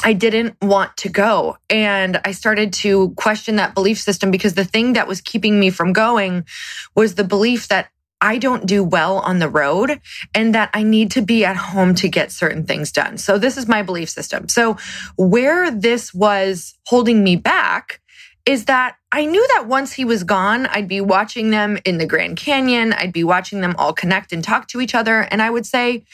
I 0.05 0.13
didn't 0.13 0.57
want 0.63 0.97
to 0.99 1.09
go. 1.09 1.59
And 1.69 2.21
I 2.25 2.33
started 2.33 2.73
to 2.75 3.11
question 3.11 3.57
that 3.57 3.75
belief 3.75 3.99
system 3.99 4.31
because 4.31 4.55
the 4.55 4.65
thing 4.65 4.93
that 4.93 5.09
was 5.09 5.21
keeping 5.21 5.59
me 5.59 5.71
from 5.71 5.93
going 5.93 6.47
was 6.95 7.17
the 7.17 7.25
belief 7.25 7.69
that 7.69 7.91
I 8.21 8.39
don't 8.39 8.67
do 8.67 8.83
well 8.83 9.19
on 9.19 9.39
the 9.39 9.49
road 9.49 10.01
and 10.35 10.55
that 10.55 10.71
I 10.75 10.83
need 10.83 11.13
to 11.13 11.23
be 11.23 11.45
at 11.45 11.57
home 11.57 11.95
to 11.97 12.09
get 12.09 12.33
certain 12.33 12.65
things 12.65 12.91
done. 12.91 13.19
So 13.19 13.39
this 13.39 13.57
is 13.57 13.69
my 13.69 13.83
belief 13.83 14.09
system. 14.09 14.49
So 14.49 14.77
where 15.17 15.71
this 15.71 16.13
was 16.13 16.75
holding 16.87 17.23
me 17.23 17.37
back 17.37 18.01
is 18.45 18.65
that 18.65 18.97
I 19.13 19.27
knew 19.27 19.47
that 19.55 19.69
once 19.69 19.93
he 19.93 20.05
was 20.05 20.25
gone, 20.25 20.67
I'd 20.67 20.89
be 20.89 21.01
watching 21.01 21.51
them 21.51 21.79
in 21.85 21.99
the 21.99 22.07
Grand 22.07 22.37
Canyon. 22.37 22.93
I'd 22.93 23.13
be 23.13 23.25
watching 23.25 23.61
them 23.61 23.75
all 23.79 23.93
connect 23.93 24.33
and 24.33 24.43
talk 24.43 24.69
to 24.69 24.81
each 24.81 24.95
other. 24.95 25.21
And 25.21 25.43
I 25.43 25.51
would 25.51 25.67
say, 25.67 26.05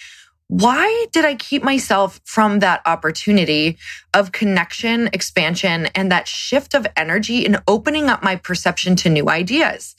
why 0.49 1.07
did 1.11 1.25
I 1.25 1.37
keep 1.37 1.63
myself 1.63 2.21
from 2.25 2.59
that 2.59 2.83
opportunity 2.85 3.79
of 4.13 4.33
connection, 4.33 5.09
expansion, 5.15 5.87
and 5.95 6.13
that 6.13 6.29
shift 6.29 6.75
of 6.75 6.87
energy 6.97 7.47
in 7.47 7.57
opening 7.67 8.11
up 8.11 8.23
my 8.23 8.37
perception 8.37 8.95
to 8.97 9.09
new 9.09 9.31
ideas? 9.31 9.97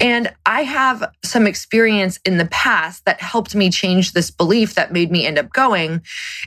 And 0.00 0.34
I 0.44 0.62
have 0.64 1.12
some 1.24 1.46
experience 1.46 2.18
in 2.24 2.36
the 2.38 2.46
past 2.46 3.04
that 3.04 3.20
helped 3.20 3.54
me 3.54 3.70
change 3.70 4.12
this 4.12 4.28
belief 4.28 4.74
that 4.74 4.92
made 4.92 5.12
me 5.12 5.24
end 5.24 5.38
up 5.38 5.52
going. 5.52 6.02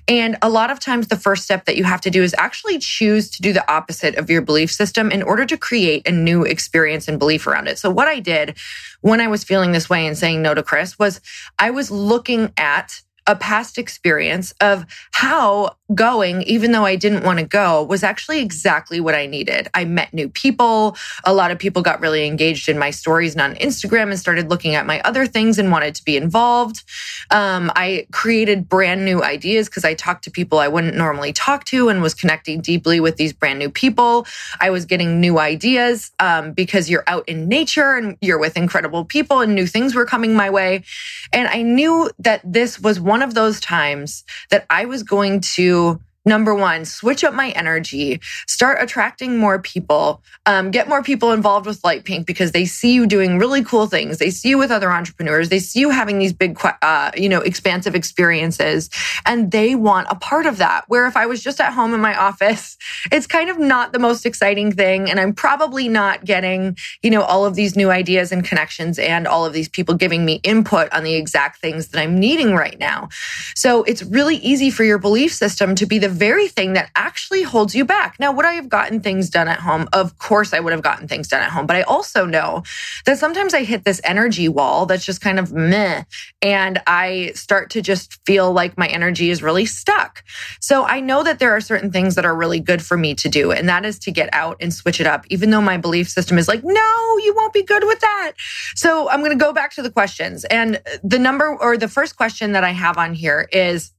And 0.10 0.38
a 0.41 0.50
lot 0.50 0.69
of 0.69 0.81
times, 0.81 1.08
the 1.08 1.15
first 1.15 1.43
step 1.43 1.63
that 1.63 1.77
you 1.77 1.86
have 1.86 2.01
to 2.01 2.10
do 2.10 2.22
is 2.24 2.36
actually 2.38 2.77
choose 2.79 3.29
to 3.31 3.41
do 3.41 3.53
the 3.53 3.72
opposite 3.72 4.15
of 4.15 4.29
your 4.29 4.41
belief 4.41 4.69
system 4.69 5.12
in 5.12 5.24
order 5.24 5.46
to 5.46 5.58
create 5.58 6.05
a 6.05 6.12
new 6.12 6.43
experience 6.43 7.08
and 7.08 7.17
belief 7.17 7.48
around 7.48 7.67
it. 7.67 7.79
So, 7.79 7.89
what 7.89 8.10
I 8.10 8.19
did 8.19 8.58
when 9.00 9.22
I 9.22 9.27
was 9.27 9.46
feeling 9.46 9.72
this 9.72 9.89
way 9.89 10.05
and 10.05 10.17
saying 10.17 10.41
no 10.41 10.53
to 10.53 10.62
Chris 10.62 11.00
was 11.00 11.22
I 11.58 11.72
was 11.72 11.89
looking 11.89 12.51
at 12.58 13.01
a 13.29 13.36
past 13.36 13.77
experience 13.77 14.55
of 14.59 14.88
how 15.12 15.75
going, 15.93 16.41
even 16.43 16.71
though 16.71 16.86
I 16.86 16.95
didn't 16.95 17.24
want 17.24 17.38
to 17.38 17.45
go, 17.45 17.83
was 17.83 18.03
actually 18.03 18.41
exactly 18.41 19.00
what 19.00 19.13
I 19.13 19.27
needed. 19.27 19.67
I 19.75 19.86
met 19.86 20.13
new 20.13 20.29
people. 20.29 20.95
A 21.25 21.33
lot 21.33 21.51
of 21.51 21.59
people 21.59 21.83
got 21.83 22.00
really 22.00 22.25
engaged 22.25 22.69
in 22.69 22.79
my 22.79 22.89
stories 22.89 23.33
and 23.33 23.41
on 23.41 23.55
Instagram 23.55 24.09
and 24.09 24.19
started 24.19 24.50
looking 24.50 24.74
at 24.74 24.88
my 24.88 25.00
other 25.01 25.27
things 25.27 25.59
and 25.59 25.71
wanted 25.71 25.93
to 25.95 26.03
be 26.03 26.17
involved. 26.17 26.83
Um, 27.29 27.71
I 27.75 28.07
created 28.12 28.67
brand 28.67 29.05
new 29.05 29.24
ideas 29.24 29.69
because 29.69 29.86
I 29.86 29.93
talked 29.93 30.24
to 30.24 30.31
people 30.31 30.57
I 30.57 30.67
wouldn't 30.67 30.95
normally 30.95 31.31
talk 31.31 31.65
to 31.65 31.89
and 31.89 32.01
was 32.01 32.15
connecting 32.15 32.62
deeply 32.62 33.00
with 33.00 33.17
these 33.17 33.33
brand 33.33 33.59
new 33.59 33.69
people. 33.69 34.25
I 34.59 34.71
was 34.71 34.86
getting 34.86 35.21
new 35.21 35.38
ideas 35.38 36.12
um, 36.19 36.53
because 36.53 36.89
you're 36.89 37.03
out 37.05 37.27
in 37.29 37.48
nature 37.48 37.95
and 37.95 38.17
you're 38.21 38.39
with 38.39 38.57
incredible 38.57 39.05
people 39.05 39.41
and 39.41 39.53
new 39.53 39.67
things 39.67 39.93
were 39.93 40.05
coming 40.05 40.33
my 40.33 40.50
way. 40.50 40.83
And 41.31 41.48
I 41.48 41.62
knew 41.62 42.09
that 42.19 42.41
this 42.43 42.79
was 42.79 43.00
one 43.00 43.18
one 43.19 43.27
of 43.27 43.35
those 43.35 43.59
times 43.59 44.23
that 44.49 44.65
I 44.69 44.85
was 44.85 45.03
going 45.03 45.41
to 45.55 45.99
number 46.29 46.55
one, 46.55 46.86
switch 46.86 47.25
up 47.25 47.33
my 47.33 47.50
energy, 47.50 48.21
start 48.48 48.81
attracting 48.81 49.38
more 49.38 49.59
people, 49.59 50.24
um, 50.45 50.71
get 50.71 50.88
more 50.88 51.03
people 51.03 51.33
involved 51.33 51.65
with 51.65 51.83
Light 51.83 52.05
Pink 52.05 52.25
because 52.25 52.53
they 52.53 52.63
see 52.63 52.93
you 52.93 53.05
doing 53.05 53.38
really 53.38 53.63
cool 53.63 53.88
things. 53.88 54.19
They 54.19 54.29
see 54.29 54.50
you 54.50 54.57
with 54.57 54.71
other 54.71 54.91
entrepreneurs. 54.91 55.50
They 55.50 55.59
see 55.59 55.81
you 55.81 55.89
having 55.89 56.19
these 56.19 56.31
big, 56.31 56.57
uh, 56.81 57.12
you 57.17 57.27
know, 57.27 57.41
expansive 57.41 57.95
experiences 57.95 58.89
and 59.25 59.51
they 59.51 59.75
want 59.75 60.07
a 60.09 60.15
part 60.15 60.45
of 60.45 60.57
that. 60.57 60.86
Where 60.88 61.05
if 61.07 61.17
I 61.17 61.25
was 61.25 61.43
just 61.43 61.59
at 61.59 61.74
home 61.74 61.93
in 61.93 62.00
my 62.00 62.15
office, 62.15 62.77
it's 63.12 63.27
kind 63.27 63.50
of 63.50 63.59
not 63.59 63.91
the 63.91 64.00
most 64.00 64.25
exciting 64.25 64.71
thing. 64.71 65.09
And 65.09 65.19
I'm 65.19 65.33
probably 65.33 65.89
not 65.89 66.24
getting, 66.24 66.77
you 67.01 67.09
know, 67.09 67.24
all 67.24 67.45
of 67.45 67.55
these 67.55 67.75
new 67.75 67.89
ideas 67.89 68.31
and 68.31 68.45
connections 68.45 69.00
and 69.00 69.27
all 69.27 69.45
of 69.45 69.53
these 69.53 69.67
people 69.67 69.95
giving 69.95 70.24
me 70.25 70.39
input 70.43 70.91
on 70.93 71.03
the 71.03 71.15
exact 71.15 71.59
things 71.59 71.89
that 71.89 72.00
I'm 72.01 72.19
needing 72.19 72.53
right 72.53 72.79
now. 72.79 73.09
So 73.55 73.83
it's 73.83 74.03
really 74.03 74.38
easy 74.38 74.69
for 74.69 74.83
your 74.83 75.00
belief 75.00 75.33
system 75.33 75.75
to 75.75 75.86
be 75.86 75.98
the 75.98 76.09
very 76.19 76.47
thing 76.47 76.73
that 76.73 76.91
actually 76.95 77.43
holds 77.43 77.73
you 77.73 77.85
back. 77.85 78.17
Now, 78.19 78.31
would 78.31 78.45
I 78.45 78.53
have 78.53 78.69
gotten 78.69 78.99
things 78.99 79.29
done 79.29 79.47
at 79.47 79.59
home? 79.59 79.88
Of 79.93 80.17
course, 80.19 80.53
I 80.53 80.59
would 80.59 80.73
have 80.73 80.83
gotten 80.83 81.07
things 81.07 81.27
done 81.27 81.41
at 81.41 81.49
home. 81.49 81.65
But 81.65 81.77
I 81.77 81.81
also 81.83 82.25
know 82.25 82.63
that 83.05 83.17
sometimes 83.17 83.53
I 83.53 83.63
hit 83.63 83.85
this 83.85 84.01
energy 84.03 84.49
wall 84.49 84.85
that's 84.85 85.05
just 85.05 85.21
kind 85.21 85.39
of 85.39 85.53
meh. 85.53 86.03
And 86.41 86.81
I 86.85 87.31
start 87.33 87.69
to 87.71 87.81
just 87.81 88.19
feel 88.25 88.51
like 88.51 88.77
my 88.77 88.88
energy 88.88 89.29
is 89.29 89.41
really 89.41 89.65
stuck. 89.65 90.23
So 90.59 90.83
I 90.83 90.99
know 90.99 91.23
that 91.23 91.39
there 91.39 91.55
are 91.55 91.61
certain 91.61 91.91
things 91.91 92.15
that 92.15 92.25
are 92.25 92.35
really 92.35 92.59
good 92.59 92.83
for 92.83 92.97
me 92.97 93.15
to 93.15 93.29
do. 93.29 93.51
And 93.51 93.69
that 93.69 93.85
is 93.85 93.97
to 93.99 94.11
get 94.11 94.29
out 94.33 94.57
and 94.59 94.73
switch 94.73 94.99
it 94.99 95.07
up, 95.07 95.25
even 95.29 95.49
though 95.49 95.61
my 95.61 95.77
belief 95.77 96.09
system 96.09 96.38
is 96.38 96.47
like, 96.47 96.63
no, 96.63 97.17
you 97.23 97.33
won't 97.35 97.53
be 97.53 97.63
good 97.63 97.85
with 97.85 98.01
that. 98.01 98.33
So 98.75 99.09
I'm 99.09 99.21
going 99.21 99.31
to 99.31 99.45
go 99.45 99.53
back 99.53 99.71
to 99.75 99.81
the 99.81 99.91
questions. 99.91 100.43
And 100.45 100.81
the 101.03 101.19
number 101.19 101.55
or 101.55 101.77
the 101.77 101.88
first 101.88 102.17
question 102.17 102.51
that 102.51 102.63
I 102.63 102.71
have 102.71 102.97
on 102.97 103.13
here 103.13 103.47
is, 103.51 103.91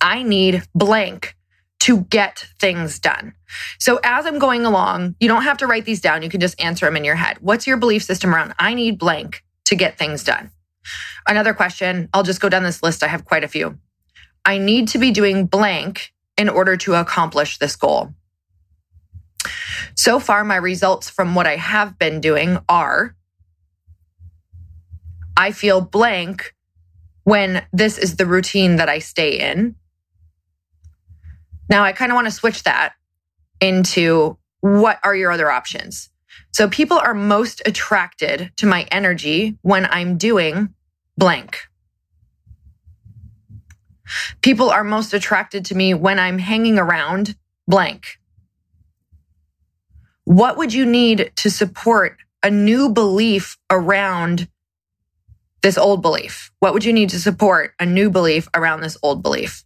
I 0.00 0.22
need 0.22 0.62
blank 0.74 1.36
to 1.80 2.00
get 2.02 2.46
things 2.58 2.98
done. 2.98 3.34
So 3.78 4.00
as 4.02 4.24
I'm 4.26 4.38
going 4.38 4.64
along, 4.64 5.16
you 5.20 5.28
don't 5.28 5.42
have 5.42 5.58
to 5.58 5.66
write 5.66 5.84
these 5.84 6.00
down. 6.00 6.22
You 6.22 6.28
can 6.28 6.40
just 6.40 6.60
answer 6.62 6.86
them 6.86 6.96
in 6.96 7.04
your 7.04 7.14
head. 7.14 7.38
What's 7.40 7.66
your 7.66 7.76
belief 7.76 8.02
system 8.02 8.34
around 8.34 8.54
I 8.58 8.74
need 8.74 8.98
blank 8.98 9.44
to 9.66 9.74
get 9.74 9.98
things 9.98 10.24
done? 10.24 10.50
Another 11.26 11.54
question, 11.54 12.08
I'll 12.12 12.22
just 12.22 12.40
go 12.40 12.48
down 12.48 12.62
this 12.62 12.82
list. 12.82 13.02
I 13.02 13.08
have 13.08 13.24
quite 13.24 13.44
a 13.44 13.48
few. 13.48 13.78
I 14.44 14.58
need 14.58 14.88
to 14.88 14.98
be 14.98 15.10
doing 15.10 15.46
blank 15.46 16.12
in 16.36 16.48
order 16.48 16.76
to 16.78 16.94
accomplish 16.94 17.58
this 17.58 17.76
goal. 17.76 18.14
So 19.94 20.18
far, 20.18 20.44
my 20.44 20.56
results 20.56 21.08
from 21.08 21.34
what 21.34 21.46
I 21.46 21.56
have 21.56 21.98
been 21.98 22.20
doing 22.20 22.58
are 22.68 23.14
I 25.36 25.52
feel 25.52 25.80
blank 25.80 26.54
when 27.24 27.64
this 27.72 27.98
is 27.98 28.16
the 28.16 28.26
routine 28.26 28.76
that 28.76 28.88
I 28.88 28.98
stay 28.98 29.38
in. 29.38 29.76
Now 31.68 31.84
I 31.84 31.92
kind 31.92 32.12
of 32.12 32.16
want 32.16 32.26
to 32.26 32.30
switch 32.30 32.62
that 32.64 32.94
into 33.60 34.38
what 34.60 34.98
are 35.02 35.14
your 35.14 35.30
other 35.30 35.50
options? 35.50 36.10
So 36.52 36.68
people 36.68 36.98
are 36.98 37.14
most 37.14 37.62
attracted 37.66 38.52
to 38.56 38.66
my 38.66 38.86
energy 38.90 39.58
when 39.62 39.86
I'm 39.86 40.16
doing 40.16 40.74
blank. 41.16 41.58
People 44.42 44.70
are 44.70 44.84
most 44.84 45.14
attracted 45.14 45.64
to 45.66 45.74
me 45.74 45.94
when 45.94 46.18
I'm 46.18 46.38
hanging 46.38 46.78
around 46.78 47.36
blank. 47.66 48.18
What 50.24 50.56
would 50.56 50.72
you 50.72 50.86
need 50.86 51.32
to 51.36 51.50
support 51.50 52.18
a 52.42 52.50
new 52.50 52.88
belief 52.88 53.58
around 53.70 54.48
this 55.62 55.78
old 55.78 56.02
belief? 56.02 56.50
What 56.60 56.74
would 56.74 56.84
you 56.84 56.92
need 56.92 57.10
to 57.10 57.20
support 57.20 57.74
a 57.80 57.86
new 57.86 58.10
belief 58.10 58.48
around 58.54 58.80
this 58.80 58.96
old 59.02 59.22
belief? 59.22 59.64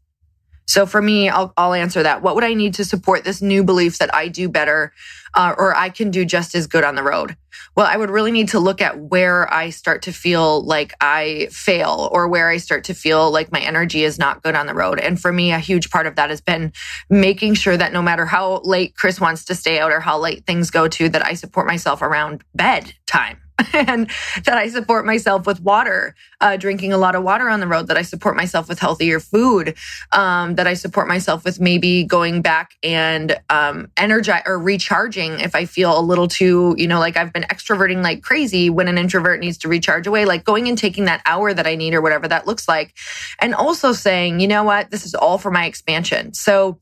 So 0.68 0.84
for 0.84 1.00
me, 1.00 1.30
I'll, 1.30 1.52
I'll 1.56 1.72
answer 1.72 2.02
that. 2.02 2.20
What 2.20 2.34
would 2.34 2.44
I 2.44 2.52
need 2.52 2.74
to 2.74 2.84
support 2.84 3.24
this 3.24 3.40
new 3.40 3.64
belief 3.64 3.98
that 3.98 4.14
I 4.14 4.28
do 4.28 4.50
better 4.50 4.92
uh, 5.34 5.54
or 5.56 5.74
I 5.74 5.88
can 5.88 6.10
do 6.10 6.26
just 6.26 6.54
as 6.54 6.66
good 6.66 6.84
on 6.84 6.94
the 6.94 7.02
road? 7.02 7.36
Well, 7.74 7.86
I 7.86 7.96
would 7.96 8.10
really 8.10 8.32
need 8.32 8.48
to 8.48 8.58
look 8.58 8.82
at 8.82 8.98
where 8.98 9.52
I 9.52 9.70
start 9.70 10.02
to 10.02 10.12
feel 10.12 10.62
like 10.62 10.92
I 11.00 11.48
fail 11.50 12.10
or 12.12 12.28
where 12.28 12.50
I 12.50 12.58
start 12.58 12.84
to 12.84 12.94
feel 12.94 13.30
like 13.30 13.50
my 13.50 13.60
energy 13.60 14.04
is 14.04 14.18
not 14.18 14.42
good 14.42 14.54
on 14.54 14.66
the 14.66 14.74
road. 14.74 15.00
And 15.00 15.18
for 15.18 15.32
me, 15.32 15.52
a 15.52 15.58
huge 15.58 15.90
part 15.90 16.06
of 16.06 16.16
that 16.16 16.28
has 16.28 16.42
been 16.42 16.72
making 17.08 17.54
sure 17.54 17.76
that 17.76 17.94
no 17.94 18.02
matter 18.02 18.26
how 18.26 18.60
late 18.62 18.94
Chris 18.94 19.18
wants 19.18 19.46
to 19.46 19.54
stay 19.54 19.78
out 19.78 19.90
or 19.90 20.00
how 20.00 20.18
late 20.18 20.44
things 20.46 20.70
go 20.70 20.86
to, 20.86 21.08
that 21.08 21.24
I 21.24 21.32
support 21.32 21.66
myself 21.66 22.02
around 22.02 22.44
bed 22.54 22.92
time 23.06 23.38
and 23.72 24.10
that 24.44 24.56
I 24.56 24.68
support 24.68 25.04
myself 25.04 25.46
with 25.46 25.60
water, 25.60 26.14
uh, 26.40 26.56
drinking 26.56 26.92
a 26.92 26.98
lot 26.98 27.14
of 27.14 27.22
water 27.22 27.48
on 27.48 27.60
the 27.60 27.66
road, 27.66 27.88
that 27.88 27.96
I 27.96 28.02
support 28.02 28.36
myself 28.36 28.68
with 28.68 28.78
healthier 28.78 29.20
food, 29.20 29.76
um, 30.12 30.54
that 30.54 30.66
I 30.66 30.74
support 30.74 31.08
myself 31.08 31.44
with 31.44 31.60
maybe 31.60 32.04
going 32.04 32.42
back 32.42 32.72
and 32.82 33.38
um, 33.50 33.90
energize 33.96 34.42
or 34.46 34.58
recharging 34.58 35.40
if 35.40 35.54
I 35.54 35.64
feel 35.64 35.98
a 35.98 36.00
little 36.00 36.28
too, 36.28 36.74
you 36.78 36.86
know, 36.86 36.98
like 36.98 37.16
I've 37.16 37.32
been 37.32 37.44
extroverting 37.44 38.02
like 38.02 38.22
crazy 38.22 38.70
when 38.70 38.88
an 38.88 38.98
introvert 38.98 39.40
needs 39.40 39.58
to 39.58 39.68
recharge 39.68 40.06
away, 40.06 40.24
like 40.24 40.44
going 40.44 40.68
and 40.68 40.78
taking 40.78 41.06
that 41.06 41.22
hour 41.26 41.52
that 41.52 41.66
I 41.66 41.74
need 41.74 41.94
or 41.94 42.00
whatever 42.00 42.28
that 42.28 42.46
looks 42.46 42.68
like. 42.68 42.94
And 43.40 43.54
also 43.54 43.92
saying, 43.92 44.40
you 44.40 44.48
know 44.48 44.64
what, 44.64 44.90
this 44.90 45.04
is 45.04 45.14
all 45.14 45.38
for 45.38 45.50
my 45.50 45.66
expansion. 45.66 46.34
So, 46.34 46.78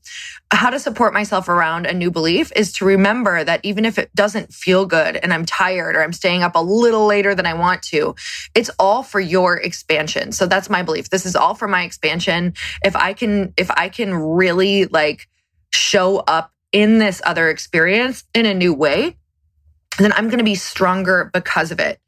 how 0.51 0.69
to 0.69 0.79
support 0.79 1.13
myself 1.13 1.49
around 1.49 1.85
a 1.85 1.93
new 1.93 2.09
belief 2.09 2.53
is 2.55 2.71
to 2.71 2.85
remember 2.85 3.43
that 3.43 3.59
even 3.63 3.83
if 3.83 3.97
it 3.97 4.13
doesn't 4.15 4.53
feel 4.53 4.85
good 4.85 5.17
and 5.17 5.33
I'm 5.33 5.45
tired 5.45 5.95
or 5.95 6.03
I'm 6.03 6.13
staying 6.13 6.41
up 6.41 6.55
a 6.55 6.61
little 6.61 7.05
later 7.05 7.35
than 7.35 7.45
I 7.45 7.53
want 7.53 7.81
to, 7.83 8.15
it's 8.55 8.69
all 8.79 9.03
for 9.03 9.19
your 9.19 9.46
expansion. 9.55 10.31
So 10.31 10.45
that's 10.45 10.69
my 10.69 10.83
belief. 10.83 11.09
This 11.09 11.25
is 11.25 11.35
all 11.35 11.55
for 11.55 11.67
my 11.67 11.83
expansion. 11.83 12.53
If 12.83 12.95
I 12.95 13.13
can, 13.13 13.53
if 13.57 13.71
I 13.71 13.89
can 13.89 14.13
really 14.13 14.85
like 14.85 15.27
show 15.71 16.17
up 16.17 16.51
in 16.71 16.99
this 16.99 17.21
other 17.25 17.49
experience 17.49 18.23
in 18.33 18.45
a 18.45 18.53
new 18.53 18.73
way, 18.73 19.17
then 19.97 20.13
I'm 20.13 20.27
going 20.27 20.39
to 20.39 20.43
be 20.43 20.55
stronger 20.55 21.29
because 21.33 21.71
of 21.71 21.79
it. 21.79 21.99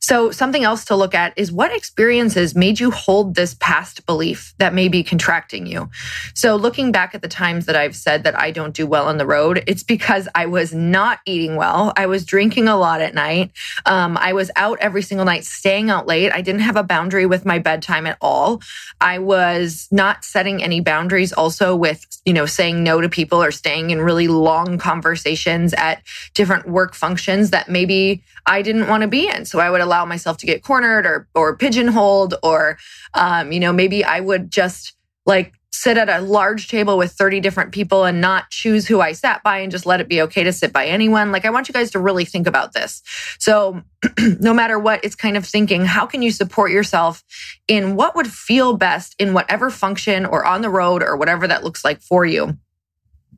So, 0.00 0.30
something 0.30 0.64
else 0.64 0.84
to 0.86 0.96
look 0.96 1.14
at 1.14 1.32
is 1.36 1.52
what 1.52 1.74
experiences 1.74 2.54
made 2.54 2.80
you 2.80 2.90
hold 2.90 3.34
this 3.34 3.54
past 3.60 4.04
belief 4.06 4.54
that 4.58 4.74
may 4.74 4.88
be 4.88 5.02
contracting 5.02 5.66
you. 5.66 5.90
So, 6.34 6.56
looking 6.56 6.92
back 6.92 7.14
at 7.14 7.22
the 7.22 7.28
times 7.28 7.66
that 7.66 7.76
I've 7.76 7.96
said 7.96 8.24
that 8.24 8.38
I 8.38 8.50
don't 8.50 8.74
do 8.74 8.86
well 8.86 9.08
on 9.08 9.18
the 9.18 9.26
road, 9.26 9.62
it's 9.66 9.82
because 9.82 10.28
I 10.34 10.46
was 10.46 10.72
not 10.72 11.20
eating 11.26 11.56
well. 11.56 11.92
I 11.96 12.06
was 12.06 12.24
drinking 12.24 12.68
a 12.68 12.76
lot 12.76 13.00
at 13.00 13.14
night. 13.14 13.52
Um, 13.86 14.16
I 14.18 14.32
was 14.32 14.50
out 14.56 14.78
every 14.80 15.02
single 15.02 15.24
night, 15.24 15.44
staying 15.44 15.90
out 15.90 16.06
late. 16.06 16.32
I 16.32 16.40
didn't 16.40 16.62
have 16.62 16.76
a 16.76 16.82
boundary 16.82 17.26
with 17.26 17.44
my 17.44 17.58
bedtime 17.58 18.06
at 18.06 18.18
all. 18.20 18.60
I 19.00 19.18
was 19.18 19.88
not 19.90 20.24
setting 20.24 20.62
any 20.62 20.80
boundaries 20.80 21.32
also 21.32 21.74
with, 21.74 22.06
you 22.24 22.32
know, 22.32 22.46
saying 22.46 22.82
no 22.82 23.00
to 23.00 23.08
people 23.08 23.42
or 23.42 23.50
staying 23.50 23.90
in 23.90 24.00
really 24.00 24.28
long 24.28 24.78
conversations 24.78 25.74
at 25.74 26.02
different 26.34 26.68
work 26.68 26.94
functions 26.94 27.50
that 27.50 27.68
maybe 27.68 28.22
I 28.46 28.62
didn't 28.62 28.88
want 28.88 29.02
to 29.02 29.08
be 29.08 29.28
in. 29.28 29.44
So 29.52 29.60
I 29.60 29.68
would 29.68 29.82
allow 29.82 30.06
myself 30.06 30.38
to 30.38 30.46
get 30.46 30.64
cornered 30.64 31.04
or 31.04 31.28
or 31.34 31.54
pigeonholed, 31.56 32.34
or 32.42 32.78
um, 33.12 33.52
you 33.52 33.60
know, 33.60 33.70
maybe 33.70 34.02
I 34.02 34.18
would 34.18 34.50
just 34.50 34.94
like 35.26 35.52
sit 35.70 35.98
at 35.98 36.08
a 36.08 36.20
large 36.20 36.68
table 36.68 36.96
with 36.96 37.12
30 37.12 37.40
different 37.40 37.72
people 37.72 38.04
and 38.04 38.18
not 38.20 38.48
choose 38.50 38.86
who 38.86 39.02
I 39.02 39.12
sat 39.12 39.42
by 39.42 39.58
and 39.58 39.70
just 39.70 39.84
let 39.84 40.00
it 40.00 40.08
be 40.08 40.22
okay 40.22 40.42
to 40.42 40.52
sit 40.52 40.72
by 40.72 40.86
anyone. 40.86 41.32
Like 41.32 41.44
I 41.44 41.50
want 41.50 41.68
you 41.68 41.74
guys 41.74 41.90
to 41.90 41.98
really 41.98 42.24
think 42.24 42.46
about 42.46 42.72
this. 42.72 43.02
So 43.38 43.82
no 44.40 44.54
matter 44.54 44.78
what, 44.78 45.04
it's 45.04 45.14
kind 45.14 45.36
of 45.36 45.46
thinking, 45.46 45.84
how 45.84 46.06
can 46.06 46.22
you 46.22 46.30
support 46.30 46.70
yourself 46.70 47.22
in 47.68 47.94
what 47.94 48.16
would 48.16 48.26
feel 48.26 48.76
best 48.76 49.14
in 49.18 49.34
whatever 49.34 49.70
function 49.70 50.24
or 50.24 50.46
on 50.46 50.62
the 50.62 50.70
road 50.70 51.02
or 51.02 51.16
whatever 51.16 51.46
that 51.46 51.62
looks 51.62 51.84
like 51.84 52.00
for 52.00 52.24
you? 52.24 52.56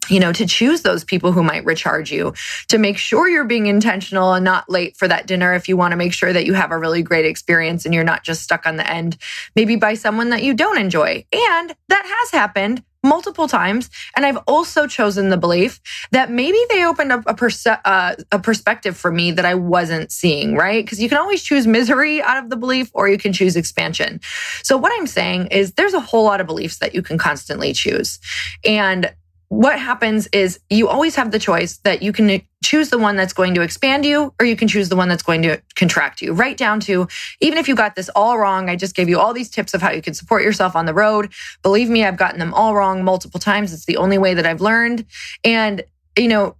You 0.09 0.21
know, 0.21 0.33
to 0.33 0.47
choose 0.47 0.83
those 0.83 1.05
people 1.05 1.33
who 1.33 1.43
might 1.43 1.65
recharge 1.65 2.11
you, 2.11 2.35
to 2.69 2.79
make 2.79 2.99
sure 2.99 3.29
you're 3.29 3.45
being 3.45 3.67
intentional 3.67 4.33
and 4.33 4.45
not 4.45 4.69
late 4.69 4.97
for 4.97 5.09
that 5.09 5.27
dinner 5.27 5.55
if 5.55 5.69
you 5.69 5.77
want 5.77 5.93
to 5.93 5.97
make 5.97 6.13
sure 6.13 6.33
that 6.33 6.47
you 6.47 6.55
have 6.55 6.71
a 6.71 6.79
really 6.79 7.03
great 7.03 7.25
experience 7.27 7.85
and 7.85 7.95
you're 7.95 8.05
not 8.05 8.25
just 8.25 8.43
stuck 8.43 8.67
on 8.67 8.77
the 8.77 8.91
end, 8.91 9.17
maybe 9.57 9.77
by 9.77 9.95
someone 9.95 10.31
that 10.31 10.43
you 10.43 10.55
don't 10.55 10.79
enjoy. 10.79 11.25
And 11.33 11.75
that 11.89 12.05
has 12.07 12.31
happened 12.31 12.83
multiple 13.05 13.47
times. 13.47 13.91
And 14.17 14.27
I've 14.27 14.39
also 14.49 14.87
chosen 14.87 15.29
the 15.29 15.37
belief 15.37 15.81
that 16.11 16.31
maybe 16.31 16.59
they 16.71 16.85
opened 16.85 17.13
up 17.13 17.23
a, 17.27 17.35
perse- 17.35 17.67
uh, 17.67 18.17
a 18.33 18.39
perspective 18.39 18.97
for 18.97 19.13
me 19.13 19.31
that 19.33 19.45
I 19.45 19.55
wasn't 19.55 20.11
seeing, 20.11 20.57
right? 20.57 20.85
Because 20.85 21.01
you 21.01 21.09
can 21.09 21.19
always 21.19 21.43
choose 21.43 21.67
misery 21.67 22.23
out 22.23 22.43
of 22.43 22.51
the 22.51 22.57
belief 22.57 22.91
or 22.95 23.09
you 23.09 23.19
can 23.19 23.33
choose 23.33 23.55
expansion. 23.55 24.21
So, 24.63 24.77
what 24.77 24.93
I'm 24.97 25.07
saying 25.07 25.49
is 25.49 25.73
there's 25.73 25.95
a 25.95 26.01
whole 26.01 26.25
lot 26.25 26.41
of 26.41 26.47
beliefs 26.47 26.79
that 26.79 26.95
you 26.95 27.03
can 27.03 27.19
constantly 27.19 27.73
choose. 27.75 28.19
And 28.65 29.13
what 29.49 29.79
happens 29.79 30.27
is 30.29 30.59
you 30.71 30.89
always 30.89 31.17
have 31.17 31.31
the 31.31 31.39
choice 31.39 31.79
that 31.79 32.03
you 32.03 32.13
can 32.13 32.43
choose 32.63 32.91
the 32.91 32.99
one 32.99 33.17
that's 33.17 33.33
going 33.33 33.55
to 33.55 33.61
expand 33.61 34.05
you 34.05 34.33
or 34.41 34.47
you 34.47 34.57
can 34.57 34.69
choose 34.69 34.89
the 34.89 34.97
one 34.97 35.09
that's 35.09 35.23
going 35.23 35.43
to 35.43 35.61
contract 35.75 36.23
you 36.23 36.33
right 36.33 36.57
down 36.57 36.81
to 36.81 37.07
even 37.41 37.59
if 37.59 37.69
you 37.69 37.75
got 37.75 37.95
this 37.95 38.09
all 38.17 38.39
wrong 38.39 38.71
i 38.71 38.77
just 38.77 38.95
gave 38.95 39.09
you 39.09 39.19
all 39.21 39.35
these 39.35 39.51
tips 39.51 39.75
of 39.75 39.83
how 39.83 39.91
you 39.91 40.01
can 40.01 40.15
support 40.15 40.43
yourself 40.43 40.75
on 40.75 40.87
the 40.87 40.95
road. 40.95 41.33
Believe 41.63 41.89
me 41.89 42.05
i've 42.05 42.17
gotten 42.17 42.39
them 42.39 42.55
all 42.55 42.75
wrong 42.75 43.05
multiple 43.05 43.41
times. 43.41 43.73
It's 43.73 43.85
the 43.85 43.97
only 43.97 44.19
way 44.19 44.35
that 44.35 44.47
i've 44.47 44.61
learned. 44.61 45.05
And 45.45 45.83
you 46.17 46.29
know 46.29 46.57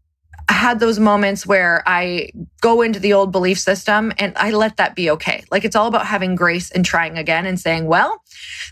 had 0.49 0.81
those 0.81 0.99
moments 0.99 1.47
where 1.47 1.83
I 1.87 2.31
go 2.61 2.83
into 2.83 2.99
the 2.99 3.13
old 3.13 3.33
belief 3.33 3.59
system 3.59 4.13
and 4.19 4.33
I 4.37 4.51
let 4.51 4.77
that 4.77 4.95
be 4.95 5.11
okay. 5.11 5.45
Like 5.51 5.65
it's 5.65 5.77
all 5.77 5.87
about 5.87 6.07
having 6.07 6.35
grace 6.35 6.71
and 6.71 6.85
trying 6.85 7.17
again 7.17 7.47
and 7.47 7.59
saying, 7.59 7.87
well, 7.87 8.23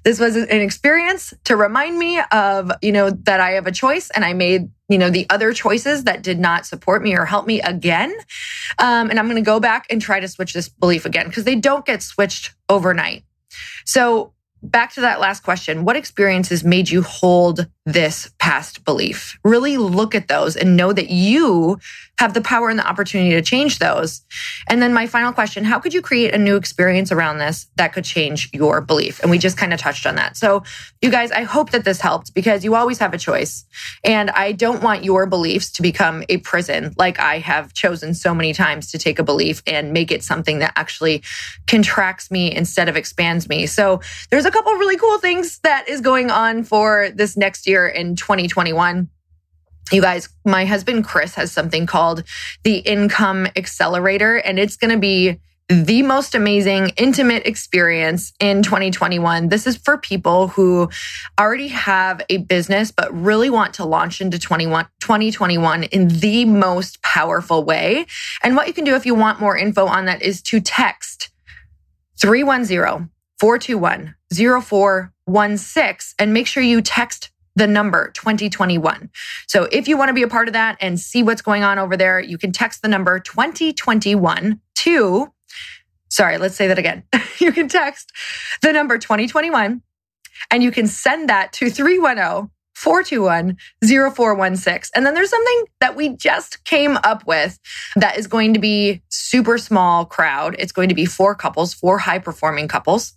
this 0.05 0.19
was 0.19 0.37
an 0.37 0.61
experience 0.61 1.33
to 1.45 1.57
remind 1.57 1.99
me 1.99 2.21
of, 2.31 2.73
you 2.83 2.93
know, 2.93 3.11
that 3.11 3.41
I 3.41 3.53
have 3.53 3.67
a 3.67 3.73
choice 3.73 4.11
and 4.11 4.25
I 4.25 4.33
made, 4.33 4.69
you 4.89 4.99
know, 4.99 5.11
the 5.11 5.27
other 5.31 5.53
choices 5.53 6.05
that 6.05 6.23
did 6.23 6.39
not 6.39 6.67
support 6.67 7.03
me 7.03 7.17
or 7.17 7.25
help 7.25 7.47
me 7.47 7.61
again. 7.63 8.15
Um, 8.79 9.09
and 9.09 9.19
I'm 9.19 9.27
going 9.27 9.37
to 9.37 9.43
go 9.43 9.61
back 9.61 9.87
and 9.89 10.01
try 10.01 10.21
to 10.21 10.29
switch 10.29 10.53
this 10.53 10.69
belief 10.69 11.07
again 11.07 11.27
because 11.27 11.45
they 11.45 11.57
don't 11.57 11.87
get 11.87 12.03
switched 12.03 12.55
overnight. 12.69 13.25
So 13.85 14.33
back 14.63 14.93
to 14.93 15.01
that 15.01 15.21
last 15.21 15.43
question 15.43 15.85
what 15.85 15.97
experiences 15.97 16.63
made 16.63 16.89
you 16.89 17.03
hold 17.03 17.67
this 17.85 18.31
past 18.39 18.85
belief. 18.85 19.39
Really 19.45 19.77
look 19.77 20.15
at 20.15 20.29
those 20.29 20.57
and 20.57 20.77
know 20.77 20.93
that 20.93 21.11
you 21.11 21.79
have 22.19 22.35
the 22.35 22.41
power 22.41 22.71
and 22.71 22.79
the 22.79 22.87
opportunity 22.87 23.31
to 23.31 23.43
change 23.43 23.81
those. 23.81 24.23
And 24.69 24.81
then 24.81 24.95
my 24.95 25.07
final 25.07 25.33
question 25.33 25.65
how 25.65 25.81
could 25.81 25.93
you 25.93 26.03
create 26.03 26.35
a 26.35 26.39
new 26.39 26.57
experience 26.57 27.11
around 27.11 27.39
this 27.39 27.67
that 27.77 27.93
could 27.93 28.05
change 28.05 28.49
your 28.53 28.81
belief? 28.81 29.21
And 29.21 29.31
we 29.31 29.39
just 29.39 29.57
kind 29.57 29.73
of 29.73 29.81
touched 29.81 30.07
on 30.07 30.15
that. 30.17 30.37
So 30.37 30.63
you 31.01 31.11
guys 31.11 31.33
i 31.33 31.43
hope 31.43 31.71
that 31.71 31.85
this 31.85 32.01
helped 32.01 32.35
because 32.35 32.65
you 32.65 32.75
always 32.77 32.99
have 32.99 33.15
a 33.15 33.19
choice. 33.19 33.65
And 34.05 34.31
i 34.31 34.53
don't 34.53 34.83
want 34.83 35.03
your 35.03 35.27
beliefs 35.27 35.71
to 35.73 35.83
become 35.83 36.23
a 36.29 36.37
prison 36.39 36.95
like 36.97 37.19
i 37.19 37.39
have 37.39 37.73
chosen 37.73 38.15
so 38.15 38.35
many 38.35 38.53
times 38.53 38.91
to 38.93 38.99
take 38.99 39.19
a 39.19 39.25
belief 39.25 39.63
and 39.67 39.93
make 39.93 40.13
it 40.13 40.23
something 40.23 40.61
that 40.61 40.73
actually 40.77 41.23
contracts 41.67 42.31
me 42.31 42.55
instead 42.55 42.89
of 42.89 42.97
expands 42.97 43.49
me. 43.49 43.67
So 43.67 44.01
there's 44.31 44.45
a 44.45 44.51
couple 44.51 44.73
really 44.75 44.97
cool 44.97 45.19
things 45.19 45.59
that 45.61 45.89
is 45.89 46.01
going 46.01 46.31
on 46.31 46.65
for 46.65 47.11
this 47.15 47.37
next 47.37 47.67
year 47.67 47.72
in 47.87 48.17
2021 48.17 49.09
you 49.91 50.01
guys, 50.01 50.29
my 50.45 50.65
husband 50.65 51.05
Chris 51.05 51.35
has 51.35 51.53
something 51.53 51.87
called 51.87 52.25
the 52.63 52.79
Income 52.79 53.49
Accelerator, 53.57 54.37
and 54.37 54.59
it's 54.59 54.77
going 54.77 54.93
to 54.93 54.99
be 54.99 55.39
the 55.69 56.03
most 56.03 56.35
amazing 56.35 56.91
intimate 56.97 57.47
experience 57.47 58.33
in 58.41 58.63
2021. 58.63 59.49
This 59.49 59.67
is 59.67 59.77
for 59.77 59.97
people 59.97 60.49
who 60.49 60.91
already 61.41 61.69
have 61.69 62.21
a 62.29 62.39
business, 62.39 62.91
but 62.91 63.13
really 63.13 63.49
want 63.49 63.75
to 63.75 63.85
launch 63.85 64.21
into 64.21 64.39
2021 64.39 65.85
in 65.85 66.09
the 66.09 66.45
most 66.45 67.03
powerful 67.03 67.65
way. 67.65 68.07
And 68.43 68.57
what 68.57 68.67
you 68.67 68.75
can 68.75 68.85
do 68.85 68.95
if 68.95 69.07
you 69.07 69.15
want 69.15 69.41
more 69.41 69.57
info 69.57 69.87
on 69.87 70.05
that 70.07 70.21
is 70.21 70.43
to 70.43 70.61
text 70.61 71.31
310 72.21 73.11
421 73.41 74.15
0416 74.31 76.15
and 76.19 76.33
make 76.35 76.47
sure 76.47 76.63
you 76.63 76.83
text 76.83 77.32
the 77.55 77.67
number 77.67 78.11
2021. 78.13 79.11
So 79.47 79.65
if 79.71 79.89
you 79.89 79.97
want 79.97 80.09
to 80.09 80.15
be 80.15 80.23
a 80.23 80.29
part 80.29 80.49
of 80.49 80.55
that 80.55 80.77
and 80.81 80.99
see 80.99 81.23
what's 81.23 81.43
going 81.43 81.63
on 81.63 81.79
over 81.79 81.97
there, 81.97 82.21
you 82.21 82.39
can 82.39 82.53
text 82.53 82.83
the 82.83 82.89
number 82.89 83.19
2021 83.21 84.61
to, 84.77 85.33
sorry, 86.09 86.39
let's 86.39 86.55
say 86.55 86.67
that 86.69 86.79
again. 86.79 87.05
you 87.39 87.53
can 87.53 87.69
text 87.69 88.11
the 88.63 88.73
number 88.73 88.99
2021 88.99 89.83
and 90.51 90.63
you 90.63 90.71
can 90.71 90.87
send 90.87 91.29
that 91.29 91.53
to 91.55 91.71
310 91.71 92.51
421 92.75 93.57
0416. 94.15 94.91
And 94.95 95.07
then 95.07 95.15
there's 95.15 95.31
something 95.31 95.65
that 95.81 95.95
we 95.95 96.17
just 96.17 96.65
came 96.65 96.99
up 97.05 97.27
with 97.27 97.59
that 97.97 98.19
is 98.19 98.27
going 98.27 98.55
to 98.55 98.61
be 98.61 99.03
super 99.09 99.59
small 99.59 100.05
crowd. 100.05 100.57
It's 100.59 100.73
going 100.73 100.89
to 100.89 100.95
be 100.95 101.05
four 101.05 101.35
couples, 101.35 101.75
four 101.75 101.99
high 101.99 102.19
performing 102.19 102.69
couples. 102.69 103.15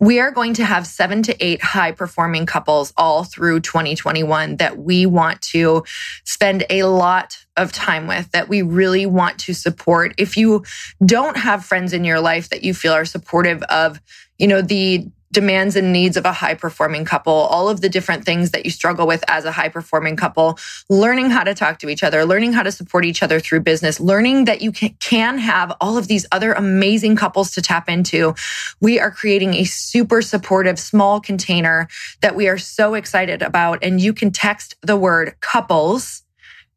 We 0.00 0.20
are 0.20 0.30
going 0.30 0.54
to 0.54 0.64
have 0.64 0.86
seven 0.86 1.22
to 1.24 1.44
eight 1.44 1.62
high 1.62 1.92
performing 1.92 2.46
couples 2.46 2.92
all 2.96 3.24
through 3.24 3.60
2021 3.60 4.56
that 4.56 4.78
we 4.78 5.06
want 5.06 5.42
to 5.42 5.84
spend 6.24 6.64
a 6.70 6.84
lot 6.84 7.38
of 7.56 7.72
time 7.72 8.06
with 8.06 8.30
that 8.32 8.48
we 8.48 8.62
really 8.62 9.06
want 9.06 9.38
to 9.40 9.54
support. 9.54 10.14
If 10.18 10.36
you 10.36 10.64
don't 11.04 11.36
have 11.36 11.64
friends 11.64 11.92
in 11.92 12.04
your 12.04 12.20
life 12.20 12.50
that 12.50 12.62
you 12.62 12.74
feel 12.74 12.92
are 12.92 13.04
supportive 13.04 13.62
of, 13.64 14.00
you 14.38 14.46
know, 14.46 14.60
the 14.60 15.10
demands 15.36 15.76
and 15.76 15.92
needs 15.92 16.16
of 16.16 16.24
a 16.24 16.32
high 16.32 16.54
performing 16.54 17.04
couple, 17.04 17.30
all 17.30 17.68
of 17.68 17.82
the 17.82 17.90
different 17.90 18.24
things 18.24 18.52
that 18.52 18.64
you 18.64 18.70
struggle 18.70 19.06
with 19.06 19.22
as 19.28 19.44
a 19.44 19.52
high 19.52 19.68
performing 19.68 20.16
couple, 20.16 20.58
learning 20.88 21.28
how 21.28 21.44
to 21.44 21.52
talk 21.52 21.78
to 21.78 21.90
each 21.90 22.02
other, 22.02 22.24
learning 22.24 22.54
how 22.54 22.62
to 22.62 22.72
support 22.72 23.04
each 23.04 23.22
other 23.22 23.38
through 23.38 23.60
business, 23.60 24.00
learning 24.00 24.46
that 24.46 24.62
you 24.62 24.72
can 24.72 25.36
have 25.36 25.76
all 25.78 25.98
of 25.98 26.08
these 26.08 26.24
other 26.32 26.54
amazing 26.54 27.16
couples 27.16 27.50
to 27.50 27.60
tap 27.60 27.86
into. 27.86 28.34
We 28.80 28.98
are 28.98 29.10
creating 29.10 29.52
a 29.52 29.64
super 29.64 30.22
supportive 30.22 30.78
small 30.78 31.20
container 31.20 31.86
that 32.22 32.34
we 32.34 32.48
are 32.48 32.56
so 32.56 32.94
excited 32.94 33.42
about. 33.42 33.84
And 33.84 34.00
you 34.00 34.14
can 34.14 34.30
text 34.30 34.74
the 34.80 34.96
word 34.96 35.34
couples 35.42 36.22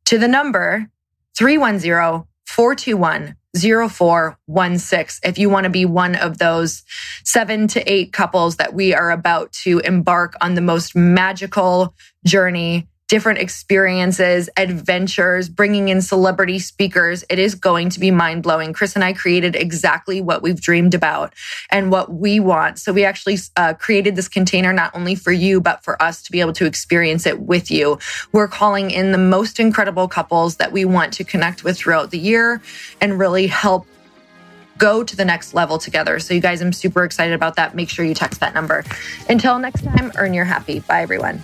to 0.04 0.17
the 0.17 0.28
number 0.28 0.89
310 1.38 2.26
421 2.45 3.38
0416 3.58 5.30
if 5.30 5.38
you 5.38 5.50
want 5.50 5.64
to 5.64 5.70
be 5.70 5.86
one 5.86 6.16
of 6.16 6.38
those 6.38 6.84
seven 7.24 7.68
to 7.68 7.92
eight 7.92 8.12
couples 8.12 8.58
that 8.58 8.74
we 8.74 8.94
are 8.94 9.12
about 9.12 9.52
to 9.52 9.80
embark 9.80 10.34
on 10.42 10.56
the 10.56 10.62
most 10.62 10.96
magical 10.96 11.96
journey 12.26 12.88
different 13.10 13.39
experiences, 13.39 14.50
adventures, 14.56 15.50
bringing 15.50 15.89
in 15.89 16.02
celebrity 16.02 16.60
speakers. 16.60 17.26
It 17.28 17.39
is 17.39 17.56
going 17.56 17.89
to 17.89 18.00
be 18.00 18.12
mind 18.12 18.43
blowing. 18.43 18.72
Chris 18.72 18.95
and 18.95 19.04
I 19.04 19.13
created 19.13 19.56
exactly 19.56 20.22
what 20.22 20.43
we've 20.43 20.62
dreamed 20.62 20.93
about 20.93 21.34
and 21.72 21.91
what 21.91 22.13
we 22.13 22.39
want. 22.39 22.78
So 22.78 22.93
we 22.93 23.04
actually 23.04 23.38
uh, 23.58 23.74
created 23.74 24.15
this 24.15 24.28
container 24.28 24.72
not 24.72 24.95
only 24.95 25.15
for 25.15 25.32
you, 25.32 25.60
but 25.60 25.84
for 25.84 26.02
us 26.02 26.22
to 26.24 26.32
be 26.32 26.39
able 26.39 26.54
to 26.54 26.65
experience 26.65 27.26
it 27.26 27.41
with 27.41 27.72
you. 27.72 27.98
We're 28.32 28.48
calling 28.48 28.91
in 28.91 29.12
the 29.12 29.17
most 29.17 29.60
incredible 29.60 30.08
couples 30.08 30.58
that 30.58 30.72
we 30.72 30.86
want 30.86 31.12
to 31.13 31.24
connect 31.24 31.63
with 31.63 31.78
throughout 31.78 32.12
the 32.12 32.19
year 32.19 32.62
and 33.02 33.17
really 33.17 33.48
help 33.48 33.88
go 34.78 35.04
to 35.04 35.15
the 35.15 35.26
next 35.26 35.56
level 35.56 35.80
together. 35.80 36.19
So, 36.19 36.36
you 36.36 36.39
guys, 36.39 36.62
I'm 36.62 36.72
super 36.72 37.04
excited 37.04 37.34
about 37.34 37.56
that. 37.56 37.76
Make 37.76 37.89
sure 37.89 38.06
you 38.06 38.13
text 38.13 38.39
that 38.39 38.54
number. 38.54 38.86
Until 39.28 39.58
next 39.58 39.84
time, 39.84 40.12
earn 40.15 40.34
your 40.34 40.45
happy. 40.45 40.80
Bye, 40.82 41.02
everyone. 41.02 41.43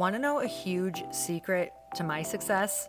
Want 0.00 0.14
to 0.14 0.18
know 0.18 0.40
a 0.40 0.46
huge 0.46 1.04
secret 1.10 1.74
to 1.94 2.04
my 2.04 2.22
success? 2.22 2.88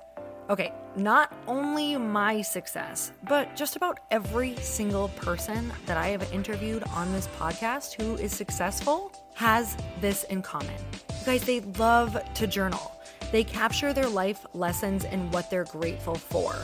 Okay, 0.49 0.71
not 0.95 1.35
only 1.45 1.97
my 1.97 2.41
success, 2.41 3.11
but 3.27 3.53
just 3.53 3.75
about 3.75 3.99
every 4.11 4.55
single 4.55 5.09
person 5.09 5.73
that 5.87 5.97
I 5.97 6.07
have 6.07 6.31
interviewed 6.31 6.83
on 6.95 7.11
this 7.11 7.27
podcast 7.37 8.01
who 8.01 8.15
is 8.15 8.31
successful 8.31 9.11
has 9.33 9.75
this 9.99 10.23
in 10.23 10.41
common. 10.41 10.77
You 11.09 11.25
guys, 11.25 11.43
they 11.43 11.59
love 11.77 12.17
to 12.35 12.47
journal. 12.47 13.00
They 13.31 13.43
capture 13.43 13.93
their 13.93 14.09
life 14.09 14.45
lessons 14.53 15.05
and 15.05 15.31
what 15.33 15.49
they're 15.49 15.65
grateful 15.65 16.15
for. 16.15 16.55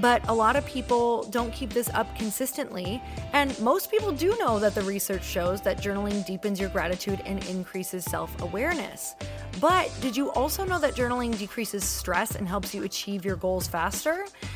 But 0.00 0.26
a 0.28 0.34
lot 0.34 0.56
of 0.56 0.66
people 0.66 1.22
don't 1.24 1.52
keep 1.52 1.70
this 1.70 1.88
up 1.90 2.14
consistently. 2.16 3.02
And 3.32 3.58
most 3.60 3.90
people 3.90 4.12
do 4.12 4.36
know 4.38 4.58
that 4.58 4.74
the 4.74 4.82
research 4.82 5.24
shows 5.24 5.60
that 5.62 5.78
journaling 5.78 6.26
deepens 6.26 6.60
your 6.60 6.68
gratitude 6.68 7.22
and 7.24 7.44
increases 7.46 8.04
self 8.04 8.40
awareness. 8.42 9.14
But 9.60 9.90
did 10.00 10.16
you 10.16 10.30
also 10.32 10.64
know 10.64 10.78
that 10.80 10.94
journaling 10.94 11.36
decreases 11.38 11.84
stress 11.84 12.34
and 12.34 12.46
helps 12.46 12.74
you 12.74 12.82
achieve 12.82 13.24
your 13.24 13.36
goals 13.36 13.66
faster? 13.66 14.26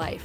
life. 0.00 0.24